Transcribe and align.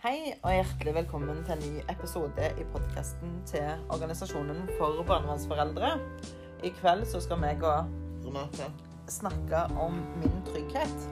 Hei 0.00 0.30
og 0.32 0.48
hjertelig 0.48 0.94
velkommen 0.96 1.42
til 1.44 1.52
en 1.52 1.74
ny 1.74 1.82
episode 1.92 2.46
i 2.56 2.62
podkasten 2.72 3.34
til 3.44 3.82
Organisasjonen 3.92 4.62
for 4.78 5.02
barnevernsforeldre. 5.04 5.90
I 6.64 6.70
kveld 6.78 7.02
så 7.10 7.20
skal 7.20 7.36
vi 7.42 7.50
gå 7.60 7.72
Renate. 8.24 8.70
snakke 9.12 9.60
om 9.76 9.98
min 10.22 10.38
trygghet. 10.46 11.04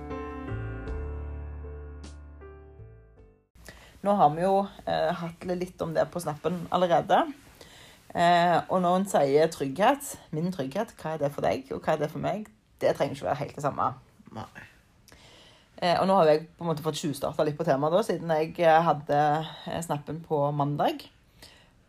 Nå 4.09 4.17
har 4.23 4.33
vi 4.39 4.47
jo 4.47 4.65
eh, 4.65 5.13
hatt 5.21 5.45
litt 5.45 5.85
om 5.85 5.93
det 5.93 6.09
på 6.09 6.25
snappen 6.25 6.57
allerede. 6.73 7.21
Eh, 8.15 8.57
og 8.71 8.81
når 8.81 8.97
hun 8.97 9.07
sier 9.13 9.53
trygghet, 9.53 10.17
min 10.33 10.49
trygghet, 10.49 10.97
hva 10.97 11.19
er 11.19 11.27
det 11.27 11.35
for 11.37 11.45
deg, 11.45 11.69
og 11.77 11.85
hva 11.85 11.99
er 11.99 12.07
det 12.07 12.13
for 12.17 12.25
meg, 12.25 12.49
det 12.81 12.97
trenger 12.97 13.21
ikke 13.21 13.31
være 13.35 13.43
helt 13.45 13.57
det 13.61 13.69
samme. 13.69 13.93
Nei. 14.33 14.78
Eh, 15.79 15.95
og 16.01 16.09
nå 16.11 16.17
har 16.19 16.33
jeg 16.33 16.47
på 16.59 16.65
en 16.65 16.71
måte 16.73 16.83
fått 16.83 16.99
tjuvstarta 16.99 17.45
litt 17.47 17.59
på 17.59 17.67
temaet, 17.67 17.95
da, 17.95 18.03
siden 18.07 18.33
jeg 18.35 18.55
eh, 18.67 18.81
hadde 18.83 19.19
eh, 19.71 19.81
snappen 19.85 20.19
på 20.25 20.41
mandag. 20.57 21.05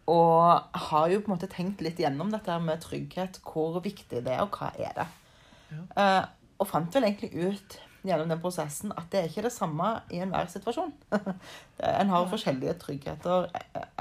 Og 0.09 0.77
har 0.89 1.09
jo 1.09 1.21
på 1.21 1.29
en 1.29 1.35
måte 1.35 1.49
tenkt 1.49 1.81
litt 1.85 2.01
gjennom 2.01 2.29
dette 2.33 2.55
med 2.61 2.81
trygghet, 2.83 3.41
hvor 3.45 3.79
viktig 3.85 4.23
det 4.25 4.35
er, 4.35 4.43
og 4.45 4.57
hva 4.57 4.71
er 4.77 4.95
det. 4.97 5.07
Ja. 5.69 6.05
og 6.57 6.65
fant 6.65 6.95
vel 6.97 7.05
egentlig 7.05 7.43
ut 7.45 7.75
gjennom 8.01 8.31
den 8.31 8.39
prosessen 8.41 8.89
at 8.97 9.11
det 9.11 9.19
er 9.19 9.27
ikke 9.27 9.43
det 9.45 9.51
samme 9.53 9.91
i 10.09 10.17
enhver 10.23 10.49
situasjon. 10.49 10.95
En 12.01 12.09
har 12.09 12.25
forskjellige 12.31 12.73
tryggheter 12.81 13.45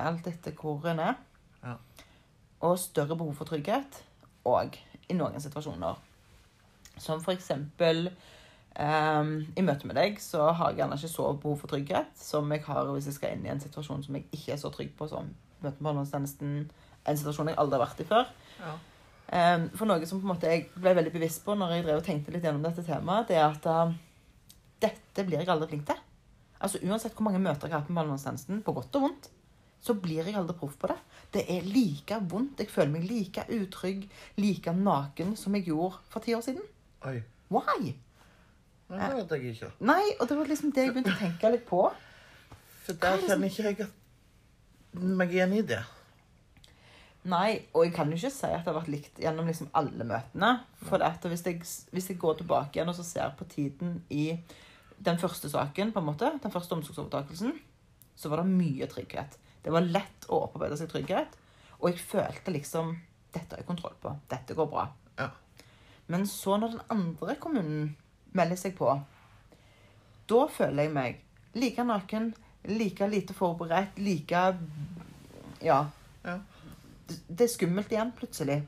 alt 0.00 0.30
etter 0.30 0.56
hvor 0.56 0.88
en 0.88 1.02
er. 1.10 1.18
Ja. 1.60 1.74
Og 2.64 2.78
større 2.80 3.18
behov 3.20 3.36
for 3.36 3.52
trygghet 3.52 4.00
og 4.48 4.80
i 5.12 5.18
noen 5.18 5.44
situasjoner. 5.44 6.00
Som 6.96 7.20
for 7.20 7.36
eksempel 7.36 8.08
Ehm, 8.78 9.32
I 9.58 9.64
møte 9.66 9.88
med 9.88 9.96
deg 9.98 10.20
så 10.22 10.50
har 10.54 10.70
jeg 10.70 10.82
gjerne 10.82 10.98
ikke 10.98 11.10
så 11.10 11.30
behov 11.42 11.56
for 11.62 11.72
trygghet 11.72 12.12
som 12.20 12.52
jeg 12.54 12.62
har 12.68 12.90
hvis 12.92 13.08
jeg 13.10 13.16
skal 13.16 13.34
inn 13.34 13.46
i 13.48 13.52
en 13.52 13.62
situasjon 13.62 14.04
som 14.06 14.18
jeg 14.18 14.28
ikke 14.30 14.52
er 14.54 14.60
så 14.60 14.70
trygg 14.74 14.92
på 14.98 15.08
som 15.10 15.32
møte 15.64 15.80
med 15.80 15.90
holdningstjenesten. 15.90 16.52
En 17.08 17.18
situasjon 17.18 17.50
jeg 17.50 17.58
aldri 17.58 17.78
har 17.78 17.86
vært 17.86 18.02
i 18.04 18.08
før. 18.08 18.28
Ja. 18.60 18.76
Um, 19.28 19.66
for 19.76 19.90
noe 19.90 20.06
som 20.08 20.20
på 20.22 20.24
en 20.24 20.32
måte 20.32 20.48
jeg 20.48 20.68
ble 20.72 20.94
veldig 20.96 21.12
bevisst 21.12 21.42
på 21.44 21.56
når 21.58 21.74
jeg 21.74 21.84
drev 21.84 21.98
og 22.00 22.06
tenkte 22.06 22.32
litt 22.32 22.46
gjennom 22.46 22.62
dette 22.64 22.84
temaet, 22.86 23.28
det 23.28 23.36
er 23.36 23.48
at 23.48 23.66
uh, 23.68 23.96
dette 24.80 25.26
blir 25.26 25.42
jeg 25.42 25.50
aldri 25.52 25.72
flink 25.72 25.88
til. 25.90 25.98
Altså 26.58 26.80
Uansett 26.86 27.14
hvor 27.18 27.26
mange 27.26 27.42
møter 27.42 27.68
jeg 27.68 27.76
har 27.76 27.82
hatt 27.82 27.90
med 27.90 28.00
barnevernstjenesten, 28.00 28.62
på 28.64 28.74
godt 28.78 28.96
og 28.98 29.08
vondt, 29.08 29.28
så 29.84 29.94
blir 29.94 30.26
jeg 30.26 30.38
aldri 30.38 30.56
proff 30.58 30.78
på 30.80 30.90
det. 30.90 30.96
Det 31.34 31.44
er 31.50 31.66
like 31.66 32.18
vondt. 32.30 32.62
Jeg 32.62 32.72
føler 32.72 32.94
meg 32.94 33.06
like 33.10 33.44
utrygg, 33.54 34.08
like 34.40 34.74
naken 34.74 35.36
som 35.38 35.54
jeg 35.54 35.68
gjorde 35.70 36.00
for 36.10 36.24
ti 36.24 36.34
år 36.34 36.42
siden. 36.46 36.64
Oi. 37.06 37.20
Why? 37.52 37.94
Nei, 38.88 39.04
det 39.04 39.16
vet 39.18 39.32
jeg 39.36 39.54
ikke. 39.54 39.70
Nei, 39.84 40.02
og 40.16 40.28
det 40.28 40.36
var 40.38 40.48
liksom 40.48 40.72
det 40.72 40.86
jeg 40.86 40.94
begynte 40.94 41.12
å 41.12 41.20
tenke 41.20 41.52
litt 41.52 41.66
på. 41.68 41.82
For 42.86 42.96
der 43.02 43.18
er 43.20 43.26
kjenner 43.28 43.74
ikke 43.74 43.88
jeg 43.88 45.14
meg 45.18 45.34
igjen 45.34 45.52
i 45.58 45.64
det. 45.66 45.82
Nei, 47.28 47.58
og 47.76 47.84
jeg 47.84 47.92
kan 47.96 48.08
jo 48.08 48.16
ikke 48.16 48.30
si 48.32 48.48
at 48.48 48.62
det 48.62 48.70
har 48.70 48.78
vært 48.78 48.92
likt 48.92 49.18
gjennom 49.20 49.48
liksom 49.50 49.68
alle 49.76 50.06
møtene. 50.08 50.52
For 50.88 51.02
at 51.04 51.24
hvis, 51.28 51.44
jeg, 51.44 51.60
hvis 51.92 52.08
jeg 52.12 52.20
går 52.22 52.40
tilbake 52.40 52.78
igjen 52.78 52.88
og 52.88 52.96
så 52.96 53.04
ser 53.04 53.34
på 53.36 53.44
tiden 53.50 53.98
i 54.08 54.30
den 55.04 55.20
første 55.20 55.50
saken, 55.52 55.92
på 55.92 56.00
en 56.00 56.08
måte, 56.08 56.30
den 56.40 56.54
første 56.54 56.78
omsorgsovertakelsen, 56.78 57.52
så 58.18 58.32
var 58.32 58.42
det 58.42 58.56
mye 58.56 58.88
trygghet. 58.90 59.36
Det 59.64 59.74
var 59.74 59.84
lett 59.84 60.26
å 60.30 60.40
opparbeide 60.46 60.78
seg 60.80 60.88
trygghet. 60.90 61.36
Og 61.78 61.92
jeg 61.92 62.02
følte 62.02 62.54
liksom 62.54 62.96
Dette 63.28 63.52
har 63.52 63.60
jeg 63.60 63.68
kontroll 63.68 63.92
på. 64.00 64.14
Dette 64.32 64.54
går 64.56 64.66
bra. 64.72 64.86
Ja. 65.18 65.26
Men 66.08 66.22
så 66.26 66.56
når 66.56 66.78
den 66.78 66.86
andre 66.94 67.34
kommunen 67.36 67.90
melder 68.36 68.58
seg 68.60 68.76
på, 68.78 68.90
da 70.28 70.40
føler 70.52 70.84
jeg 70.84 70.92
meg 70.92 71.22
like 71.58 71.84
naken, 71.84 72.32
like 72.68 73.06
lite 73.08 73.34
forberedt, 73.34 73.98
like 73.98 74.42
Ja. 75.62 75.86
Ja. 76.24 76.38
Det 77.08 77.20
det 77.28 77.44
er 77.46 77.48
skummelt 77.48 77.92
igjen, 77.92 78.12
plutselig. 78.12 78.58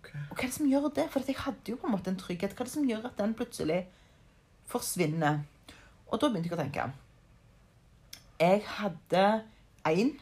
Okay. 0.00 0.18
Og 0.30 0.34
hva 0.34 0.42
er 0.42 0.48
det 0.48 0.56
som 0.56 0.66
gjør 0.66 0.88
det? 0.94 1.04
For 1.12 1.22
jeg 1.26 1.38
hadde 1.38 1.70
jo 1.70 1.76
på 1.78 1.86
en 1.86 1.94
måte 1.94 2.10
en 2.10 2.18
trygghet. 2.18 2.56
Hva 2.56 2.64
er 2.64 2.68
det 2.68 2.72
som 2.72 2.88
gjør 2.88 3.06
at 3.06 3.18
den 3.20 3.34
plutselig 3.38 3.84
forsvinner? 4.66 5.44
Og 6.10 6.18
da 6.18 6.28
begynte 6.28 6.50
jeg 6.50 6.56
å 6.56 6.62
tenke. 6.62 6.88
Jeg 8.40 8.64
hadde 8.66 9.24
én 9.86 10.12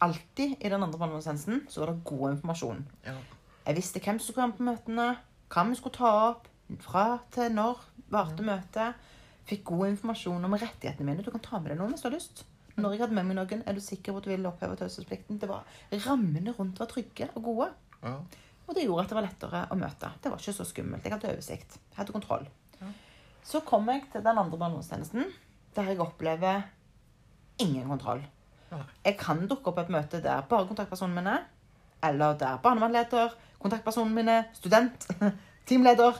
alltid 0.00 0.56
i 0.60 0.70
den 0.70 0.82
andre 0.82 0.98
barnevernstjenesten, 0.98 1.66
så 1.68 1.82
var 1.82 1.92
det 1.92 2.04
god 2.08 2.30
informasjon. 2.30 2.82
Ja. 3.04 3.18
Jeg 3.66 3.76
visste 3.76 4.00
hvem 4.00 4.18
som 4.18 4.32
skulle 4.32 4.42
være 4.42 4.52
med 4.52 4.58
på 4.58 4.68
møtene, 4.70 5.06
hva 5.52 5.64
vi 5.68 5.78
skulle 5.78 5.98
ta 5.98 6.12
opp, 6.30 6.48
fra 6.82 7.04
til 7.34 7.52
når 7.54 7.82
varte 8.12 8.46
møtet. 8.46 9.00
Fikk 9.48 9.64
god 9.68 9.90
informasjon 9.92 10.46
om 10.46 10.56
rettighetene 10.56 11.06
mine. 11.08 11.24
Du 11.24 11.32
kan 11.32 11.42
ta 11.44 11.60
med 11.60 11.74
deg 11.74 11.80
noen 11.80 11.94
hvis 11.94 12.04
du 12.04 12.08
har 12.08 12.16
lyst. 12.16 12.44
Når 12.74 12.94
jeg 12.94 13.04
hadde 13.04 13.14
med 13.14 13.28
meg 13.28 13.38
noen, 13.38 13.62
er 13.62 13.76
du 13.76 13.82
sikker 13.84 14.14
på 14.14 14.22
at 14.22 14.26
du 14.26 14.32
ville 14.32 14.50
oppheve 14.50 14.78
taushetsplikten? 14.80 15.38
Det 15.38 15.50
var 15.50 15.66
Rammene 16.06 16.54
rundt 16.56 16.80
var 16.80 16.90
trygge 16.90 17.28
og 17.34 17.50
gode. 17.50 17.68
Ja. 18.02 18.16
Og 18.64 18.76
det 18.76 18.86
gjorde 18.86 19.04
at 19.04 19.12
det 19.12 19.18
var 19.18 19.26
lettere 19.28 19.64
å 19.70 19.78
møte. 19.78 20.10
Det 20.24 20.32
var 20.32 20.40
ikke 20.40 20.56
så 20.56 20.66
skummelt. 20.66 21.04
Jeg 21.04 21.14
hadde 21.14 21.30
oversikt. 21.34 21.76
Jeg 21.90 21.98
hadde 22.00 22.16
kontroll. 22.16 22.48
Ja. 22.80 22.90
Så 23.44 23.60
kom 23.68 23.90
jeg 23.92 24.06
til 24.12 24.24
den 24.24 24.40
andre 24.40 24.58
barnevernstjenesten, 24.58 25.28
der 25.76 25.90
jeg 25.92 26.00
opplever 26.02 26.64
ingen 27.60 27.86
kontroll. 27.92 28.24
Jeg 29.04 29.16
kan 29.20 29.44
dukke 29.46 29.70
opp 29.70 29.78
på 29.78 29.84
et 29.84 29.92
møte 29.92 30.20
der 30.24 30.46
bare 30.50 30.66
kontaktpersonen 30.66 31.14
min 31.14 31.28
er, 31.30 31.44
eller 32.04 32.38
der 32.40 32.58
barnevernleder, 32.64 33.36
kontaktpersonen 33.62 34.14
min 34.16 34.30
er, 34.32 34.48
student, 34.56 35.06
teamleder, 35.68 36.18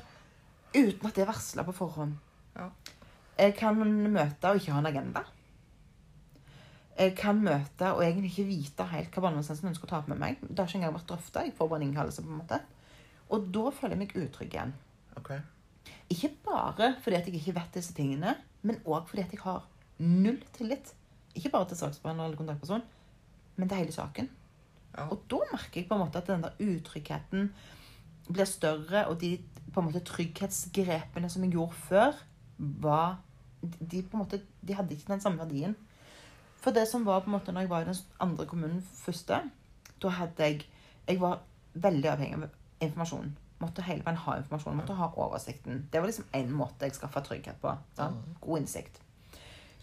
uten 0.74 1.08
at 1.08 1.14
det 1.14 1.24
er 1.24 1.30
varsla 1.30 1.64
på 1.66 1.76
forhånd. 1.76 2.18
Ja. 2.56 2.68
Jeg 3.38 3.56
kan 3.58 3.78
møte 3.78 4.50
og 4.50 4.60
ikke 4.60 4.74
ha 4.74 4.82
en 4.82 4.90
agenda. 4.90 5.24
Jeg 6.94 7.16
kan 7.18 7.40
møte 7.42 7.88
og 7.90 8.04
egentlig 8.04 8.30
ikke 8.30 8.46
vite 8.46 8.86
helt 8.92 9.16
hva 9.16 9.24
barnevernstjenesten 9.24 9.72
ønsker 9.72 9.88
å 9.88 9.90
ta 9.90 9.98
opp 10.02 10.10
med 10.12 10.20
meg. 10.20 10.38
Det 10.46 10.60
har 10.60 10.68
ikke 10.70 10.78
engang 10.78 10.94
vært 10.94 11.08
drøfta. 11.10 11.42
Jeg 11.42 11.56
får 11.58 11.70
bare 11.70 11.82
en 11.82 11.88
innkallelse, 11.88 12.22
på 12.22 12.30
en 12.30 12.38
måte. 12.38 12.60
Og 13.34 13.48
da 13.56 13.64
føler 13.74 13.96
jeg 13.96 14.02
meg 14.04 14.14
utrygg 14.20 14.54
igjen. 14.54 14.74
Okay. 15.18 15.40
Ikke 16.14 16.30
bare 16.46 16.92
fordi 17.02 17.18
at 17.18 17.26
jeg 17.26 17.40
ikke 17.40 17.56
vet 17.56 17.78
disse 17.78 17.96
tingene, 17.96 18.36
men 18.62 18.78
òg 18.86 19.08
fordi 19.10 19.24
at 19.24 19.34
jeg 19.34 19.42
har 19.42 19.66
null 19.98 20.38
tillit. 20.54 20.94
Ikke 21.34 21.50
bare 21.50 21.66
til 21.70 21.80
saksbehandler 21.80 22.28
eller 22.28 22.38
kontaktperson, 22.38 22.84
men 23.56 23.70
til 23.70 23.82
hele 23.82 23.94
saken. 23.94 24.30
Ja. 24.94 25.08
Og 25.10 25.24
da 25.30 25.40
merker 25.50 25.80
jeg 25.80 25.88
på 25.88 25.98
en 25.98 26.04
måte 26.04 26.22
at 26.22 26.30
den 26.30 26.44
der 26.44 26.54
utryggheten 26.62 27.50
blir 28.28 28.48
større, 28.48 29.08
og 29.10 29.18
de 29.20 29.34
på 29.72 29.80
en 29.80 29.86
måte 29.88 30.04
trygghetsgrepene 30.04 31.30
som 31.30 31.44
jeg 31.44 31.52
gjorde 31.56 31.72
før, 31.88 32.18
var 32.58 33.16
De 33.64 34.02
på 34.02 34.16
en 34.16 34.20
måte, 34.20 34.42
de 34.60 34.74
hadde 34.76 34.92
ikke 34.92 35.08
den 35.08 35.20
samme 35.20 35.40
verdien. 35.40 35.74
For 36.60 36.70
det 36.70 36.88
som 36.88 37.06
var 37.06 37.20
på 37.20 37.30
en 37.30 37.36
måte 37.38 37.52
når 37.52 37.64
jeg 37.64 37.70
var 37.70 37.80
i 37.80 37.84
den 37.88 37.96
andre 38.20 38.46
kommunen 38.46 38.82
første, 38.82 39.40
da 40.02 40.08
hadde 40.08 40.42
jeg 40.44 40.66
Jeg 41.08 41.20
var 41.20 41.40
veldig 41.74 42.08
avhengig 42.08 42.34
av 42.34 42.50
informasjon. 42.80 43.36
Måtte 43.60 43.82
hele 43.82 44.04
veien 44.04 44.16
ha 44.16 44.36
informasjon. 44.36 44.76
Måtte 44.76 44.94
ha 44.96 45.10
oversikten. 45.16 45.88
Det 45.92 46.00
var 46.00 46.08
liksom 46.08 46.24
én 46.32 46.50
måte 46.50 46.86
jeg 46.86 46.94
skaffa 46.96 47.20
trygghet 47.20 47.60
på. 47.60 47.74
Da. 47.96 48.10
God 48.40 48.58
innsikt. 48.58 49.00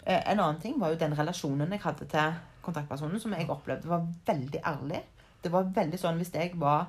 Eh, 0.06 0.31
En 0.31 0.40
annen 0.40 0.62
ting 0.62 0.80
var 0.80 0.90
jo 0.90 0.96
den 0.96 1.18
relasjonen 1.18 1.72
jeg 1.72 1.81
hadde 1.81 2.06
til 2.06 2.34
kontaktpersonen, 2.62 3.20
som 3.20 3.34
jeg 3.34 3.50
opplevde 3.50 3.90
var 3.90 4.08
veldig 4.25 4.62
ærlig. 4.66 5.02
Det 5.44 5.52
var 5.52 5.70
veldig 5.75 6.00
sånn 6.00 6.18
hvis 6.18 6.34
jeg 6.34 6.53
var 6.59 6.88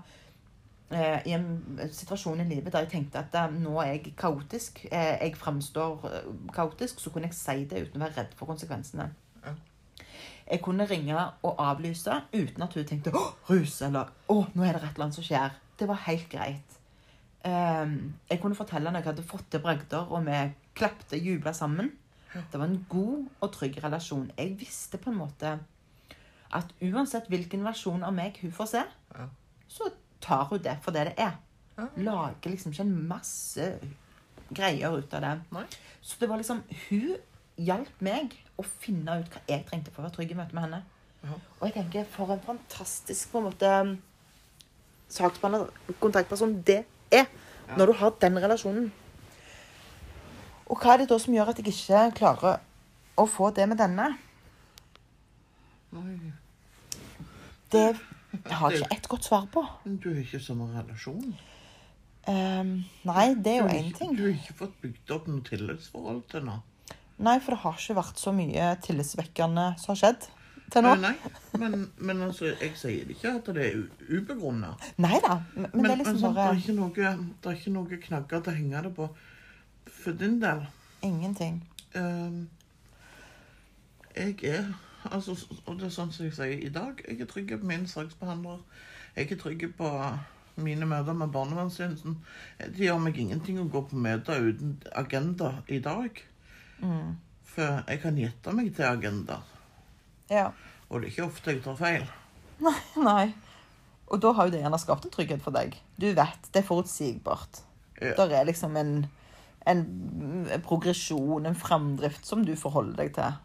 i 1.27 1.33
en 1.33 1.47
situasjon 1.93 2.41
i 2.41 2.45
livet 2.49 2.73
der 2.73 2.85
jeg 2.85 2.91
tenkte 2.93 3.19
at 3.23 3.35
eh, 3.39 3.55
nå 3.55 3.79
er 3.81 3.95
jeg 3.95 4.15
kaotisk, 4.19 4.85
eh, 4.91 5.19
jeg 5.23 5.37
framstår 5.41 6.07
eh, 6.11 6.27
kaotisk, 6.53 7.01
så 7.01 7.11
kunne 7.11 7.31
jeg 7.31 7.35
si 7.39 7.65
det 7.71 7.87
uten 7.87 8.01
å 8.01 8.05
være 8.05 8.19
redd 8.21 8.35
for 8.37 8.51
konsekvensene. 8.51 9.09
Ja. 9.45 9.55
Jeg 10.51 10.63
kunne 10.63 10.87
ringe 10.91 11.17
og 11.17 11.57
avlyse 11.63 12.19
uten 12.35 12.63
at 12.67 12.75
hun 12.75 12.85
tenkte 12.85 13.13
'Å, 13.15 13.25
rus', 13.49 13.81
eller 13.83 14.11
'Å, 14.29 14.39
nå 14.55 14.63
er 14.65 14.73
det 14.73 14.83
et 14.83 14.95
eller 14.95 15.05
annet 15.07 15.15
som 15.15 15.25
skjer'. 15.25 15.59
Det 15.79 15.89
var 15.89 16.05
helt 16.07 16.29
greit. 16.29 16.79
Jeg 17.45 18.39
kunne 18.41 18.55
fortelle 18.55 18.91
når 18.91 19.01
jeg 19.01 19.05
hadde 19.09 19.23
fått 19.27 19.49
til 19.51 19.61
bragder, 19.61 20.07
og 20.13 20.27
vi 20.27 20.53
klapte 20.75 21.19
jubla 21.19 21.53
sammen. 21.53 21.91
Det 22.33 22.59
var 22.61 22.67
en 22.67 22.87
god 22.89 23.27
og 23.41 23.53
trygg 23.53 23.81
relasjon. 23.83 24.31
Jeg 24.39 24.55
visste 24.61 24.99
på 24.99 25.11
en 25.11 25.19
måte 25.19 25.59
at 26.53 26.73
uansett 26.83 27.27
hvilken 27.33 27.65
versjon 27.65 28.05
av 28.05 28.15
meg 28.15 28.39
hun 28.43 28.53
får 28.53 28.67
se, 28.67 28.85
Ja. 29.19 29.27
så 29.69 29.91
tar 30.23 30.47
hun 30.51 30.63
det 30.63 30.79
for 30.85 30.95
det 30.95 31.09
det 31.11 31.15
er. 31.21 31.37
Ja. 31.79 31.89
Lager 31.97 32.53
liksom 32.53 32.73
ikke 32.73 32.87
en 32.87 32.97
masse 33.09 33.69
greier 34.55 34.97
ut 34.97 35.15
av 35.15 35.25
det. 35.25 35.35
Nei. 35.55 35.67
Så 36.03 36.17
det 36.21 36.29
var 36.29 36.41
liksom 36.41 36.63
Hun 36.89 37.17
hjalp 37.57 38.01
meg 38.01 38.35
å 38.59 38.65
finne 38.65 39.21
ut 39.21 39.31
hva 39.33 39.43
jeg 39.49 39.67
trengte 39.69 39.93
for 39.93 40.03
å 40.03 40.07
være 40.07 40.17
trygg 40.17 40.33
i 40.35 40.39
møte 40.39 40.57
med 40.57 40.67
henne. 40.67 40.83
Ja. 41.23 41.37
Og 41.61 41.69
jeg 41.69 41.75
tenker, 41.77 42.09
for 42.11 42.33
en 42.35 42.43
fantastisk 42.43 43.31
på 43.33 43.41
en 43.41 43.49
måte 43.51 43.73
saksbehandler, 45.13 45.71
kontaktperson 46.01 46.59
det 46.67 46.83
er. 47.13 47.29
Ja. 47.69 47.77
Når 47.77 47.93
du 47.93 47.93
har 48.01 48.15
den 48.21 48.41
relasjonen. 48.43 48.91
Og 50.67 50.81
hva 50.81 50.95
er 50.95 51.03
det 51.03 51.11
da 51.13 51.19
som 51.21 51.35
gjør 51.35 51.53
at 51.53 51.61
jeg 51.61 51.73
ikke 51.73 52.07
klarer 52.19 52.63
å 53.21 53.27
få 53.29 53.51
det 53.55 53.69
med 53.69 53.79
denne? 53.81 54.09
Oi. 55.97 56.33
Det 57.73 57.87
har 58.49 58.73
jeg 58.73 58.83
ikke 58.83 58.97
ett 58.97 59.09
godt 59.13 59.27
svar 59.29 59.49
på. 59.53 59.65
du 59.85 60.13
har 60.13 60.21
ikke 60.23 60.41
samme 60.43 60.69
relasjon. 60.73 61.33
Um, 62.23 62.77
nei, 63.09 63.25
det 63.35 63.57
er 63.57 63.65
jo 63.65 63.71
én 63.81 63.91
ting. 63.97 64.13
Du 64.17 64.23
har 64.29 64.37
ikke 64.37 64.55
fått 64.61 64.77
bygd 64.83 65.11
opp 65.17 65.27
noe 65.31 65.43
tillitsforhold 65.47 66.23
til 66.31 66.47
nå? 66.47 66.61
Nei, 67.23 67.35
for 67.43 67.55
det 67.55 67.63
har 67.65 67.81
ikke 67.81 67.99
vært 67.99 68.23
så 68.23 68.33
mye 68.35 68.69
tillitsvekkende 68.83 69.67
som 69.83 69.93
har 69.93 70.01
skjedd 70.01 70.29
til 70.73 70.87
nå. 70.87 70.95
Nei, 71.03 71.13
Nei, 71.13 71.59
men, 71.61 71.77
men 71.99 72.23
altså, 72.29 72.53
jeg 72.53 72.77
sier 72.79 73.11
ikke 73.13 73.35
at 73.41 73.51
det 73.57 73.67
er 73.67 73.83
ubegrunna. 74.09 74.73
Nei 75.03 75.19
da, 75.25 75.41
men, 75.57 75.69
men 75.75 75.89
det 75.89 75.93
er 75.97 76.01
liksom 76.05 76.23
bare 76.39 76.55
er 76.55 76.63
det 76.63 77.53
er 77.53 77.59
ikke 77.59 77.75
noe 77.75 78.01
knagger 78.07 78.47
til 78.47 78.55
å 78.55 78.57
henge 78.61 78.87
det 78.87 78.95
på 78.97 79.11
for 80.03 80.19
din 80.19 80.41
del. 80.43 80.65
ingenting. 81.03 81.61
Um, 81.95 82.49
jeg 84.17 84.39
er 84.45 84.73
altså, 85.11 85.37
Og 85.67 85.79
det 85.79 85.89
er 85.89 85.95
sånn 85.95 86.13
som 86.13 86.27
jeg 86.27 86.37
sier 86.37 86.63
i 86.67 86.71
dag. 86.73 87.01
Jeg 87.09 87.21
er 87.21 87.31
trygg 87.31 87.55
på 87.59 87.69
min 87.69 87.87
saksbehandler. 87.91 88.63
Jeg 89.17 89.33
er 89.33 89.41
trygg 89.41 89.67
på 89.77 89.91
mine 90.63 90.87
møter 90.89 91.17
med 91.17 91.33
barnevernstjenesten. 91.33 92.19
Det 92.59 92.87
gjør 92.87 93.01
meg 93.03 93.19
ingenting 93.19 93.61
å 93.61 93.69
gå 93.73 93.85
på 93.89 94.01
møter 94.01 94.51
uten 94.53 94.77
agenda 94.97 95.55
i 95.73 95.81
dag. 95.85 96.21
Mm. 96.83 97.17
For 97.53 97.83
jeg 97.89 98.03
kan 98.03 98.19
gjette 98.21 98.55
meg 98.57 98.73
til 98.77 98.89
agenda. 98.89 99.41
Ja. 100.31 100.51
Og 100.89 101.01
det 101.01 101.09
er 101.09 101.13
ikke 101.13 101.29
ofte 101.29 101.55
jeg 101.55 101.65
tar 101.65 101.79
feil. 101.81 102.07
Nei. 102.63 102.77
nei. 103.09 103.27
Og 104.13 104.21
da 104.21 104.35
har 104.37 104.49
jo 104.49 104.55
det 104.55 104.61
gjerne 104.61 104.81
skapt 104.81 105.09
en 105.09 105.15
trygghet 105.15 105.45
for 105.45 105.57
deg. 105.57 105.77
Du 105.97 106.11
vet, 106.13 106.49
det 106.53 106.61
er 106.61 106.69
forutsigbart. 106.69 107.63
Ja. 108.03 108.13
Der 108.19 108.35
er 108.41 108.49
liksom 108.49 108.77
en, 108.77 109.07
en 109.69 109.85
progresjon, 110.67 111.47
en 111.49 111.57
framdrift, 111.57 112.27
som 112.29 112.45
du 112.45 112.53
forholder 112.59 112.99
deg 113.05 113.15
til. 113.17 113.41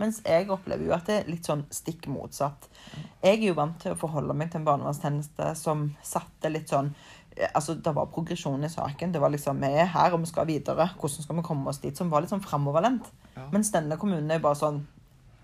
Mens 0.00 0.20
jeg 0.24 0.48
opplever 0.50 0.88
jo 0.88 0.94
at 0.96 1.08
det 1.08 1.16
er 1.20 1.28
litt 1.30 1.46
sånn 1.46 1.64
stikk 1.72 2.08
motsatt. 2.10 2.68
Jeg 3.22 3.36
er 3.36 3.44
jo 3.50 3.58
vant 3.58 3.76
til 3.82 3.94
å 3.94 3.98
forholde 3.98 4.34
meg 4.36 4.50
til 4.50 4.62
en 4.62 4.68
barnevernstjeneste 4.70 5.52
som 5.58 5.90
satte 6.06 6.50
litt 6.50 6.72
sånn 6.72 6.90
eh, 7.36 7.50
Altså, 7.52 7.76
det 7.76 7.92
var 7.96 8.10
progresjon 8.14 8.64
i 8.64 8.72
saken. 8.72 9.12
Det 9.12 9.20
var 9.22 9.32
liksom 9.34 9.60
Vi 9.62 9.70
er 9.84 9.92
her, 9.92 10.14
og 10.14 10.24
vi 10.24 10.32
skal 10.32 10.48
videre. 10.48 10.88
Hvordan 10.98 11.26
skal 11.26 11.38
vi 11.38 11.46
komme 11.46 11.70
oss 11.70 11.82
dit? 11.84 11.96
Som 11.96 12.10
var 12.12 12.24
litt 12.24 12.32
sånn 12.32 12.44
framoverlent. 12.44 13.12
Ja. 13.36 13.46
Mens 13.52 13.72
denne 13.74 14.00
kommunen 14.00 14.32
er 14.32 14.42
bare 14.42 14.60
sånn 14.60 14.82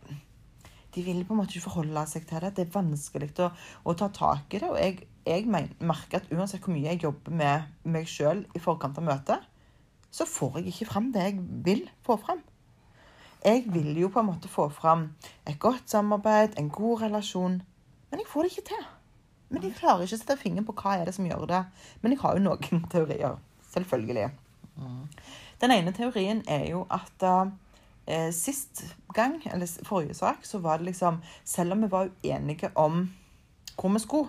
De 0.09 1.05
vil 1.05 1.23
på 1.29 1.37
en 1.37 1.43
måte 1.43 1.55
ikke 1.55 1.69
forholde 1.69 2.07
seg 2.11 2.27
til 2.27 2.43
det. 2.43 2.55
Det 2.57 2.67
er 2.67 2.75
vanskelig 2.75 3.31
å, 3.45 3.53
å 3.85 3.95
ta 4.01 4.11
tak 4.15 4.57
i 4.57 4.63
det. 4.65 4.73
Og 4.73 4.81
jeg, 4.81 5.07
jeg 5.29 5.47
merker 5.47 6.23
at 6.23 6.33
uansett 6.33 6.65
hvor 6.65 6.75
mye 6.75 6.89
jeg 6.89 7.05
jobber 7.05 7.37
med 7.45 7.69
meg 7.85 8.09
sjøl 8.11 8.47
i 8.57 8.65
forkant 8.65 8.99
av 8.99 9.07
møtet, 9.07 9.45
så 10.11 10.25
får 10.27 10.63
jeg 10.63 10.73
ikke 10.73 10.89
fram 10.89 11.13
det 11.13 11.27
jeg 11.27 11.43
vil 11.67 11.85
få 12.07 12.17
fram. 12.19 12.41
Jeg 13.45 13.65
vil 13.71 13.97
jo 14.01 14.09
på 14.11 14.21
en 14.21 14.27
måte 14.33 14.51
få 14.51 14.69
fram 14.75 15.13
et 15.47 15.59
godt 15.63 15.91
samarbeid, 15.91 16.57
en 16.59 16.71
god 16.71 17.03
relasjon, 17.03 17.61
men 18.11 18.21
jeg 18.23 18.27
får 18.31 18.43
det 18.43 18.51
ikke 18.53 18.69
til. 18.73 18.87
Men 19.49 19.65
jeg 19.65 19.77
klarer 19.79 20.05
ikke 20.05 20.17
å 20.19 20.21
sette 20.21 20.37
fingeren 20.41 20.67
på 20.69 20.75
hva 20.77 20.99
er 20.99 21.09
det 21.09 21.15
som 21.17 21.27
gjør 21.29 21.47
det. 21.49 21.63
Men 22.03 22.13
jeg 22.13 22.21
har 22.21 22.37
jo 22.37 22.45
noen 22.45 22.85
teorier. 22.93 23.39
Selvfølgelig. 23.73 24.27
Den 25.61 25.75
ene 25.75 25.93
teorien 25.97 26.43
er 26.49 26.67
jo 26.71 26.85
at 26.93 27.25
eh, 27.25 28.29
sist 28.35 28.85
gang, 29.15 29.39
eller 29.49 29.71
forrige 29.89 30.17
sak, 30.19 30.45
så 30.47 30.61
var 30.65 30.79
det 30.79 30.91
liksom 30.93 31.23
Selv 31.45 31.75
om 31.75 31.83
vi 31.83 31.91
var 31.91 32.11
uenige 32.25 32.71
om 32.75 33.09
hvor 33.79 33.93
vi 33.95 34.03
skulle, 34.03 34.29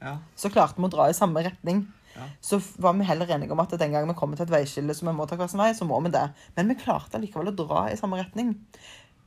Ja. 0.00 0.16
så 0.36 0.50
klarte 0.50 0.80
vi 0.80 0.88
å 0.88 0.92
dra 0.92 1.08
i 1.08 1.16
samme 1.16 1.44
retning. 1.46 1.84
Ja. 2.16 2.28
Så 2.42 2.60
var 2.82 2.92
vi 2.98 3.04
heller 3.06 3.30
enige 3.36 3.52
om 3.54 3.60
at 3.62 3.70
den 3.78 3.92
gang 3.92 4.08
vi 4.08 4.14
kommer 4.18 4.36
til 4.36 4.48
et 4.48 4.54
veiskille 4.54 4.94
som 4.96 5.08
vi 5.08 5.14
må 5.14 5.26
ta 5.30 5.36
hver 5.38 5.50
sin 5.50 5.60
vei, 5.62 5.72
så 5.74 5.86
må 5.86 6.00
vi 6.04 6.10
det. 6.14 6.24
Men 6.56 6.68
vi 6.72 6.78
klarte 6.80 7.20
likevel 7.22 7.52
å 7.52 7.56
dra 7.56 7.84
i 7.90 7.96
samme 8.00 8.18
retning. 8.18 8.56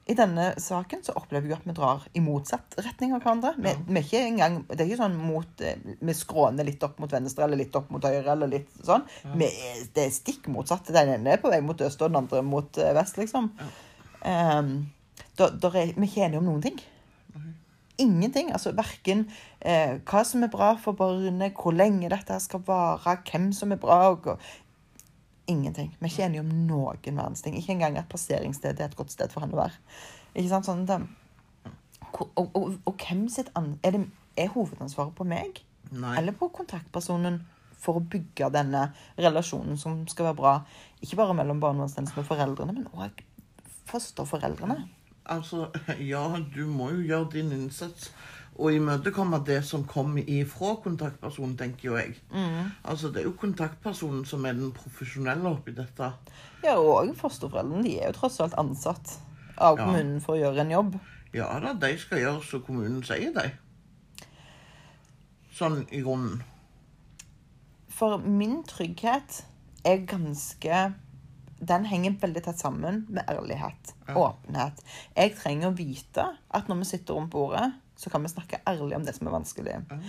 I 0.06 0.18
denne 0.20 0.50
saken 0.60 1.00
så 1.06 1.14
opplever 1.16 1.48
vi 1.48 1.54
at 1.56 1.64
vi 1.64 1.72
drar 1.78 2.02
i 2.12 2.20
motsatt 2.20 2.76
retning 2.84 3.14
av 3.16 3.22
hverandre. 3.24 3.54
Vi, 3.56 3.70
Ja. 3.72 3.76
vi 3.88 4.00
er 4.02 4.04
ikke 4.04 4.24
engang, 4.28 4.58
det 4.68 4.82
er 4.82 4.90
ikke 4.90 5.00
sånn 5.00 5.16
mot, 5.16 5.62
eh, 5.64 5.78
vi 6.02 6.14
skråner 6.14 6.68
litt 6.68 6.84
opp 6.84 7.00
mot 7.00 7.10
venstre 7.10 7.46
eller 7.46 7.56
litt 7.62 7.76
opp 7.80 7.90
mot 7.90 8.04
høyre. 8.04 8.28
eller 8.34 8.48
litt 8.52 8.68
sånn. 8.84 9.06
Vi 9.38 9.46
er, 9.46 9.88
det 9.96 10.04
er 10.04 10.12
stikk 10.12 10.50
motsatt. 10.52 10.92
Den 10.92 11.08
ene 11.16 11.32
er 11.32 11.38
på 11.38 11.50
vei 11.50 11.62
mot 11.62 11.80
øst 11.80 12.02
og 12.02 12.12
den 12.12 12.20
andre 12.20 12.42
mot 12.44 12.78
eh, 12.78 12.92
vest, 12.94 13.16
liksom. 13.18 13.48
Um, 14.26 14.92
da, 15.38 15.50
da 15.50 15.68
er, 15.72 15.94
vi 15.96 16.04
er 16.04 16.10
ikke 16.12 16.26
enige 16.28 16.38
om 16.44 16.46
noen 16.52 16.62
ting. 16.68 16.82
Ingenting. 18.04 18.52
altså 18.52 18.74
Verken 18.78 19.26
eh, 19.62 20.00
hva 20.04 20.24
som 20.28 20.44
er 20.46 20.52
bra 20.54 20.74
for 20.82 20.98
barnet, 21.00 21.56
hvor 21.58 21.76
lenge 21.76 22.12
dette 22.12 22.38
skal 22.44 22.64
vare, 22.68 23.18
hvem 23.30 23.52
som 23.56 23.72
er 23.74 23.82
bra. 23.82 24.00
Og, 24.14 24.36
ingenting. 25.48 25.92
Vi 26.00 26.08
er 26.08 26.12
ikke 26.12 26.26
enige 26.26 26.44
om 26.44 26.52
noen 26.68 27.18
verdens 27.18 27.44
ting. 27.44 27.58
Ikke 27.58 27.76
engang 27.76 27.98
at 28.00 28.10
passeringsstedet 28.12 28.80
er 28.80 28.92
et 28.92 29.00
godt 29.00 29.12
sted 29.12 29.32
for 29.34 29.44
han 29.44 29.54
å 29.54 29.60
være. 29.60 29.80
Ikke 30.36 30.50
sant? 30.50 30.68
Sånn, 30.68 30.86
det, 30.88 31.02
og, 32.14 32.30
og, 32.36 32.52
og, 32.54 32.78
og 32.86 32.96
hvem 33.02 33.26
sitt 33.32 33.52
an, 33.60 33.74
er, 33.84 33.98
det, 33.98 34.06
er 34.40 34.54
hovedansvaret 34.54 35.14
på 35.18 35.28
meg 35.28 35.62
Nei. 35.92 36.16
eller 36.20 36.36
på 36.38 36.50
kontaktpersonen 36.54 37.42
for 37.84 38.00
å 38.00 38.06
bygge 38.08 38.48
denne 38.54 38.88
relasjonen 39.20 39.78
som 39.80 40.04
skal 40.10 40.30
være 40.30 40.40
bra? 40.40 40.56
Ikke 41.04 41.20
bare 41.20 41.36
mellom 41.38 41.62
barnevernstjenesten 41.64 42.24
og 42.24 42.30
foreldrene, 42.30 42.78
men 42.78 42.90
òg 42.96 43.24
fosterforeldrene. 43.90 44.86
Altså, 45.26 45.70
ja, 46.14 46.24
du 46.56 46.66
må 46.68 46.90
jo 46.92 47.04
gjøre 47.08 47.30
din 47.34 47.52
innsats 47.56 48.12
og 48.54 48.70
imøtekomme 48.76 49.40
det 49.48 49.64
som 49.66 49.82
kommer 49.90 50.22
ifra 50.30 50.76
kontaktpersonen, 50.84 51.56
tenker 51.58 51.88
jo 51.88 51.96
jeg. 51.98 52.12
Mm. 52.30 52.68
Altså, 52.86 53.10
det 53.10 53.24
er 53.24 53.26
jo 53.26 53.32
kontaktpersonen 53.40 54.26
som 54.30 54.46
er 54.46 54.54
den 54.54 54.70
profesjonelle 54.76 55.50
oppi 55.50 55.74
dette. 55.74 56.12
Ja, 56.64 56.76
og 56.78 57.16
fosterforeldrene 57.18 57.82
de 57.88 57.96
er 58.00 58.12
jo 58.12 58.20
tross 58.20 58.38
alt 58.44 58.54
ansatt 58.62 59.16
av 59.58 59.80
Ja. 59.80 59.86
kommunen 59.88 60.22
for 60.22 60.36
å 60.36 60.42
gjøre 60.44 60.62
en 60.68 60.72
jobb. 60.76 61.00
Ja 61.34 61.48
da, 61.60 61.74
de 61.74 61.96
skal 61.98 62.20
gjøre 62.22 62.44
som 62.46 62.62
kommunen 62.62 63.02
sier, 63.04 63.34
de. 63.34 63.48
Sånn 65.54 65.88
i 65.90 66.02
grunnen. 66.06 66.44
For 67.90 68.18
min 68.22 68.62
trygghet 68.70 69.44
er 69.86 70.06
ganske 70.10 70.94
Den 71.64 71.86
henger 71.88 72.18
veldig 72.22 72.44
tett 72.46 72.60
sammen 72.60 73.04
med 73.14 73.30
ærlighet. 73.32 73.94
Ja. 74.08 74.16
Åpenhet. 74.28 74.84
Jeg 75.16 75.36
trenger 75.38 75.70
å 75.70 75.78
vite 75.78 76.28
at 76.54 76.70
når 76.70 76.82
vi 76.82 76.90
sitter 76.90 77.18
rundt 77.18 77.32
bordet, 77.34 77.70
så 77.96 78.10
kan 78.10 78.24
vi 78.26 78.32
snakke 78.32 78.60
ærlig 78.68 78.98
om 78.98 79.06
det 79.06 79.14
som 79.16 79.28
er 79.30 79.36
vanskelig. 79.36 79.76
Ja. 79.90 80.00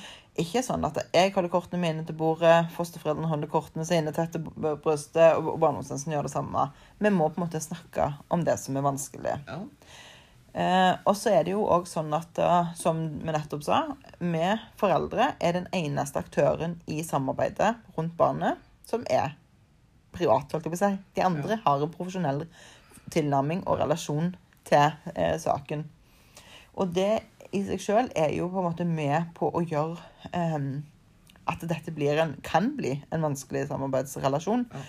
Ikke 0.42 0.64
sånn 0.66 0.86
at 0.88 0.98
jeg 1.14 1.34
holder 1.34 1.52
kortene 1.52 1.82
mine 1.82 2.06
til 2.08 2.16
bordet, 2.18 2.70
fosterforeldrene 2.74 3.30
holder 3.30 3.52
kortene 3.52 3.86
sine 3.86 4.14
tett 4.16 4.32
til 4.34 4.48
brystet, 4.82 5.36
og 5.36 5.52
barnevernstjenesten 5.62 6.16
gjør 6.16 6.26
det 6.26 6.32
samme. 6.34 6.64
Vi 6.98 7.12
må 7.14 7.28
på 7.28 7.38
en 7.38 7.46
måte 7.46 7.62
snakke 7.62 8.08
om 8.34 8.42
det 8.46 8.56
som 8.62 8.80
er 8.80 8.88
vanskelig. 8.88 9.36
Ja. 9.46 9.60
Eh, 10.54 10.92
og 11.02 11.16
så 11.18 11.32
er 11.34 11.46
det 11.46 11.54
jo 11.54 11.64
òg 11.66 11.86
sånn 11.90 12.12
at, 12.14 12.38
eh, 12.38 12.74
som 12.78 13.00
vi 13.20 13.32
nettopp 13.34 13.64
sa, 13.66 13.80
vi 14.18 14.52
foreldre 14.78 15.32
er 15.42 15.56
den 15.56 15.66
eneste 15.74 16.22
aktøren 16.22 16.78
i 16.86 17.00
samarbeidet 17.02 17.74
rundt 17.96 18.14
barnet 18.18 18.62
som 18.86 19.02
er 19.10 19.34
privat, 20.14 20.52
holdt 20.52 20.66
jeg 20.68 20.74
på 20.74 20.78
å 20.78 20.82
si. 20.84 20.94
De 21.16 21.26
andre 21.26 21.60
har 21.64 21.84
en 21.84 21.92
profesjonell 21.92 22.44
tilnærming 23.12 23.64
og 23.68 23.80
relasjon 23.82 24.32
til 24.68 25.14
eh, 25.14 25.36
saken. 25.40 25.84
Og 26.80 26.90
det 26.96 27.22
i 27.54 27.62
seg 27.66 27.82
sjøl 27.82 28.10
er 28.18 28.32
jo 28.34 28.48
på 28.50 28.60
en 28.60 28.68
måte 28.70 28.86
med 28.88 29.30
på 29.36 29.50
å 29.54 29.62
gjøre 29.62 29.98
eh, 30.32 30.68
at 31.50 31.66
dette 31.68 31.92
blir 31.94 32.18
en, 32.22 32.36
kan 32.46 32.72
bli 32.78 32.96
en 33.12 33.26
vanskelig 33.26 33.66
samarbeidsrelasjon. 33.70 34.64
Ja. 34.72 34.84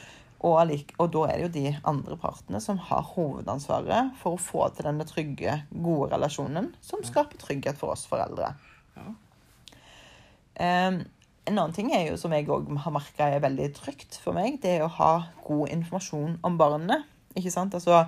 Og, 0.46 0.60
allik- 0.62 0.94
og 1.02 1.10
da 1.16 1.26
er 1.32 1.40
det 1.40 1.46
jo 1.46 1.54
de 1.56 1.76
andre 1.90 2.18
partene 2.22 2.60
som 2.62 2.78
har 2.90 3.06
hovedansvaret 3.16 4.14
for 4.20 4.36
å 4.36 4.42
få 4.42 4.68
til 4.76 4.86
denne 4.88 5.08
trygge, 5.10 5.62
gode 5.72 6.12
relasjonen 6.14 6.70
som 6.86 7.02
skaper 7.08 7.40
trygghet 7.42 7.80
for 7.80 7.96
oss 7.96 8.06
foreldre. 8.10 8.52
Ja. 8.96 9.06
Em, 10.66 11.02
en 11.46 11.58
annen 11.60 11.74
ting 11.76 11.92
er 11.94 12.08
jo, 12.10 12.20
som 12.20 12.34
jeg 12.34 12.48
òg 12.50 12.72
har 12.82 12.94
merka 12.94 13.28
er 13.30 13.44
veldig 13.44 13.68
trygt 13.78 14.18
for 14.22 14.38
meg, 14.38 14.58
det 14.64 14.80
er 14.80 14.86
å 14.86 14.94
ha 14.98 15.12
god 15.46 15.74
informasjon 15.76 16.40
om 16.46 16.58
barnet. 16.58 17.06
Ikke 17.36 17.52
sant? 17.54 17.76
Altså, 17.78 18.00